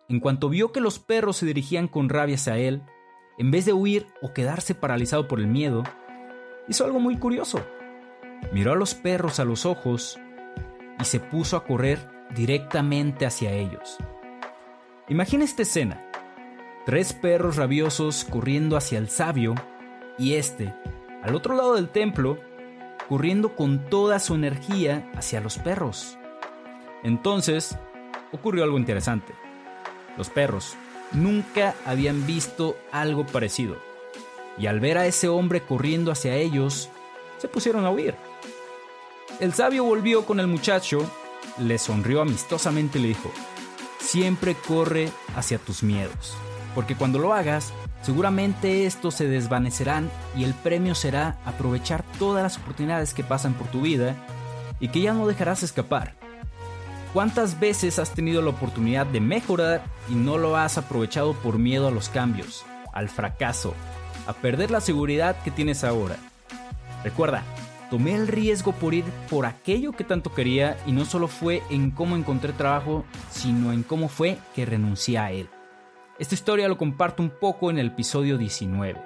en 0.08 0.20
cuanto 0.20 0.50
vio 0.50 0.72
que 0.72 0.82
los 0.82 1.00
perros 1.00 1.38
se 1.38 1.46
dirigían 1.46 1.88
con 1.88 2.10
rabia 2.10 2.36
hacia 2.36 2.58
él, 2.58 2.84
en 3.38 3.52
vez 3.52 3.66
de 3.66 3.74
huir 3.74 4.08
o 4.22 4.34
quedarse 4.34 4.76
paralizado 4.76 5.28
por 5.28 5.40
el 5.40 5.48
miedo, 5.48 5.84
hizo 6.68 6.86
algo 6.86 7.00
muy 7.00 7.18
curioso. 7.18 7.66
Miró 8.52 8.74
a 8.74 8.76
los 8.76 8.94
perros 8.94 9.40
a 9.40 9.46
los 9.46 9.66
ojos 9.66 10.20
y 11.00 11.06
se 11.06 11.20
puso 11.20 11.58
a 11.58 11.64
correr 11.66 12.00
directamente 12.36 13.26
hacia 13.26 13.52
ellos. 13.52 13.98
Imagina 15.10 15.44
esta 15.44 15.64
escena. 15.64 16.02
Tres 16.86 17.14
perros 17.14 17.56
rabiosos 17.56 18.26
corriendo 18.26 18.78
hacia 18.78 19.00
el 19.00 19.10
sabio 19.10 19.56
y 20.18 20.34
este, 20.36 20.74
al 21.24 21.36
otro 21.36 21.56
lado 21.56 21.76
del 21.76 21.90
templo, 21.90 22.38
corriendo 23.10 23.56
con 23.56 23.90
toda 23.90 24.20
su 24.20 24.36
energía 24.36 25.10
hacia 25.16 25.42
los 25.42 25.58
perros. 25.58 26.18
Entonces, 27.04 27.78
ocurrió 28.32 28.64
algo 28.64 28.78
interesante. 28.78 29.34
Los 30.18 30.30
perros 30.30 30.76
nunca 31.12 31.76
habían 31.86 32.26
visto 32.26 32.78
algo 32.92 33.26
parecido, 33.26 33.78
y 34.58 34.68
al 34.68 34.80
ver 34.80 34.98
a 34.98 35.06
ese 35.06 35.28
hombre 35.28 35.62
corriendo 35.62 36.12
hacia 36.12 36.36
ellos, 36.36 36.90
se 37.38 37.48
pusieron 37.48 37.86
a 37.86 37.92
huir. 37.92 38.16
El 39.40 39.54
sabio 39.54 39.84
volvió 39.84 40.26
con 40.26 40.40
el 40.40 40.48
muchacho, 40.48 41.10
le 41.60 41.78
sonrió 41.78 42.22
amistosamente 42.22 43.00
y 43.00 43.02
le 43.02 43.08
dijo, 43.10 43.32
siempre 44.00 44.56
corre 44.56 45.10
hacia 45.36 45.58
tus 45.58 45.84
miedos, 45.84 46.36
porque 46.74 46.96
cuando 46.96 47.20
lo 47.20 47.34
hagas, 47.34 47.74
seguramente 48.02 48.86
estos 48.86 49.16
se 49.16 49.28
desvanecerán 49.28 50.10
y 50.38 50.44
el 50.44 50.54
premio 50.54 50.96
será 50.96 51.38
aprovechar 51.46 52.04
todas 52.18 52.44
las 52.44 52.58
oportunidades 52.58 53.14
que 53.14 53.24
pasan 53.24 53.54
por 53.54 53.68
tu 53.68 53.82
vida 53.82 54.16
y 54.80 54.90
que 54.90 55.02
ya 55.02 55.14
no 55.14 55.28
dejarás 55.28 55.64
escapar. 55.64 56.16
¿Cuántas 57.16 57.62
veces 57.62 57.98
has 57.98 58.14
tenido 58.14 58.42
la 58.42 58.50
oportunidad 58.50 59.06
de 59.06 59.22
mejorar 59.22 59.86
y 60.10 60.16
no 60.16 60.38
lo 60.38 60.58
has 60.58 60.78
aprovechado 60.78 61.32
por 61.32 61.58
miedo 61.58 61.88
a 61.88 61.92
los 61.92 62.10
cambios, 62.10 62.66
al 62.92 63.08
fracaso, 63.08 63.74
a 64.28 64.34
perder 64.34 64.70
la 64.70 64.82
seguridad 64.82 65.42
que 65.42 65.50
tienes 65.50 65.86
ahora? 65.86 66.18
Recuerda, 67.06 67.42
Tomé 67.90 68.16
el 68.16 68.28
riesgo 68.28 68.74
por 68.74 68.94
ir 68.94 69.06
por 69.30 69.46
aquello 69.46 69.94
que 69.94 70.04
tanto 70.04 70.34
quería 70.34 70.76
y 70.86 70.92
no 70.92 71.06
solo 71.06 71.30
fue 71.30 71.64
en 71.70 71.90
cómo 71.92 72.18
encontré 72.18 72.52
trabajo, 72.52 73.06
sino 73.32 73.72
en 73.72 73.84
cómo 73.84 74.10
fue 74.10 74.38
que 74.54 74.66
renuncié 74.66 75.18
a 75.18 75.32
él. 75.32 75.48
Esta 76.20 76.36
historia 76.36 76.68
lo 76.68 76.78
comparto 76.78 77.24
un 77.24 77.30
poco 77.30 77.70
en 77.72 77.78
el 77.78 77.88
episodio 77.88 78.38
19. 78.38 79.02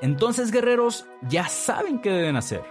Entonces, 0.00 0.52
guerreros, 0.52 1.04
ya 1.28 1.48
saben 1.48 2.00
qué 2.00 2.08
deben 2.08 2.36
hacer. 2.36 2.62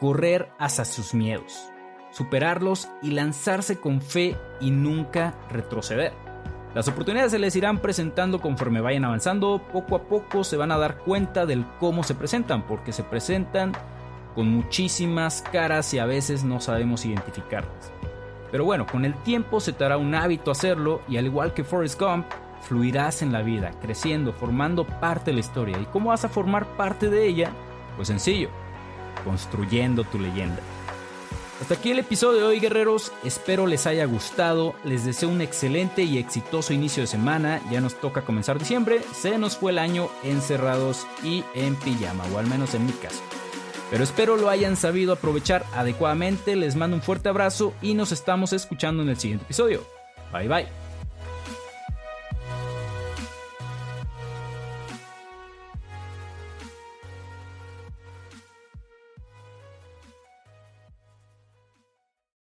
Correr 0.00 0.48
hacia 0.58 0.84
sus 0.84 1.14
miedos, 1.14 1.70
superarlos 2.18 2.88
y 3.00 3.12
lanzarse 3.12 3.78
con 3.78 4.00
fe 4.00 4.36
y 4.60 4.72
nunca 4.72 5.34
retroceder. 5.50 6.12
Las 6.74 6.88
oportunidades 6.88 7.30
se 7.30 7.38
les 7.38 7.54
irán 7.54 7.78
presentando 7.78 8.40
conforme 8.40 8.80
vayan 8.80 9.04
avanzando, 9.04 9.62
poco 9.72 9.94
a 9.94 10.02
poco 10.02 10.42
se 10.42 10.56
van 10.56 10.72
a 10.72 10.78
dar 10.78 10.98
cuenta 10.98 11.46
del 11.46 11.64
cómo 11.78 12.02
se 12.02 12.16
presentan, 12.16 12.66
porque 12.66 12.92
se 12.92 13.04
presentan 13.04 13.72
con 14.34 14.48
muchísimas 14.48 15.42
caras 15.42 15.94
y 15.94 16.00
a 16.00 16.06
veces 16.06 16.42
no 16.42 16.60
sabemos 16.60 17.06
identificarlas. 17.06 17.92
Pero 18.50 18.64
bueno, 18.64 18.84
con 18.84 19.04
el 19.04 19.14
tiempo 19.22 19.60
se 19.60 19.72
te 19.72 19.84
hará 19.84 19.96
un 19.96 20.12
hábito 20.16 20.50
hacerlo 20.50 21.02
y 21.08 21.18
al 21.18 21.26
igual 21.26 21.54
que 21.54 21.62
Forrest 21.62 22.00
Gump, 22.00 22.26
fluirás 22.62 23.22
en 23.22 23.32
la 23.32 23.42
vida, 23.42 23.70
creciendo, 23.80 24.32
formando 24.32 24.84
parte 24.84 25.30
de 25.30 25.34
la 25.34 25.40
historia. 25.40 25.78
¿Y 25.78 25.84
cómo 25.86 26.10
vas 26.10 26.24
a 26.24 26.28
formar 26.28 26.66
parte 26.76 27.08
de 27.10 27.28
ella? 27.28 27.52
Pues 27.94 28.08
sencillo, 28.08 28.50
construyendo 29.24 30.02
tu 30.02 30.18
leyenda. 30.18 30.60
Hasta 31.60 31.74
aquí 31.74 31.90
el 31.90 31.98
episodio 31.98 32.38
de 32.38 32.44
hoy, 32.44 32.60
guerreros. 32.60 33.12
Espero 33.24 33.66
les 33.66 33.86
haya 33.86 34.04
gustado. 34.04 34.74
Les 34.84 35.04
deseo 35.04 35.28
un 35.28 35.40
excelente 35.40 36.04
y 36.04 36.18
exitoso 36.18 36.72
inicio 36.72 37.02
de 37.02 37.08
semana. 37.08 37.60
Ya 37.70 37.80
nos 37.80 38.00
toca 38.00 38.22
comenzar 38.22 38.58
diciembre. 38.58 39.00
Se 39.12 39.38
nos 39.38 39.56
fue 39.56 39.72
el 39.72 39.78
año 39.78 40.08
encerrados 40.22 41.06
y 41.24 41.42
en 41.54 41.74
pijama, 41.76 42.24
o 42.32 42.38
al 42.38 42.46
menos 42.46 42.74
en 42.74 42.86
mi 42.86 42.92
caso. 42.92 43.20
Pero 43.90 44.04
espero 44.04 44.36
lo 44.36 44.50
hayan 44.50 44.76
sabido 44.76 45.12
aprovechar 45.12 45.64
adecuadamente. 45.74 46.54
Les 46.54 46.76
mando 46.76 46.96
un 46.96 47.02
fuerte 47.02 47.28
abrazo 47.28 47.74
y 47.82 47.94
nos 47.94 48.12
estamos 48.12 48.52
escuchando 48.52 49.02
en 49.02 49.08
el 49.08 49.18
siguiente 49.18 49.44
episodio. 49.44 49.82
Bye 50.32 50.48
bye. 50.48 50.87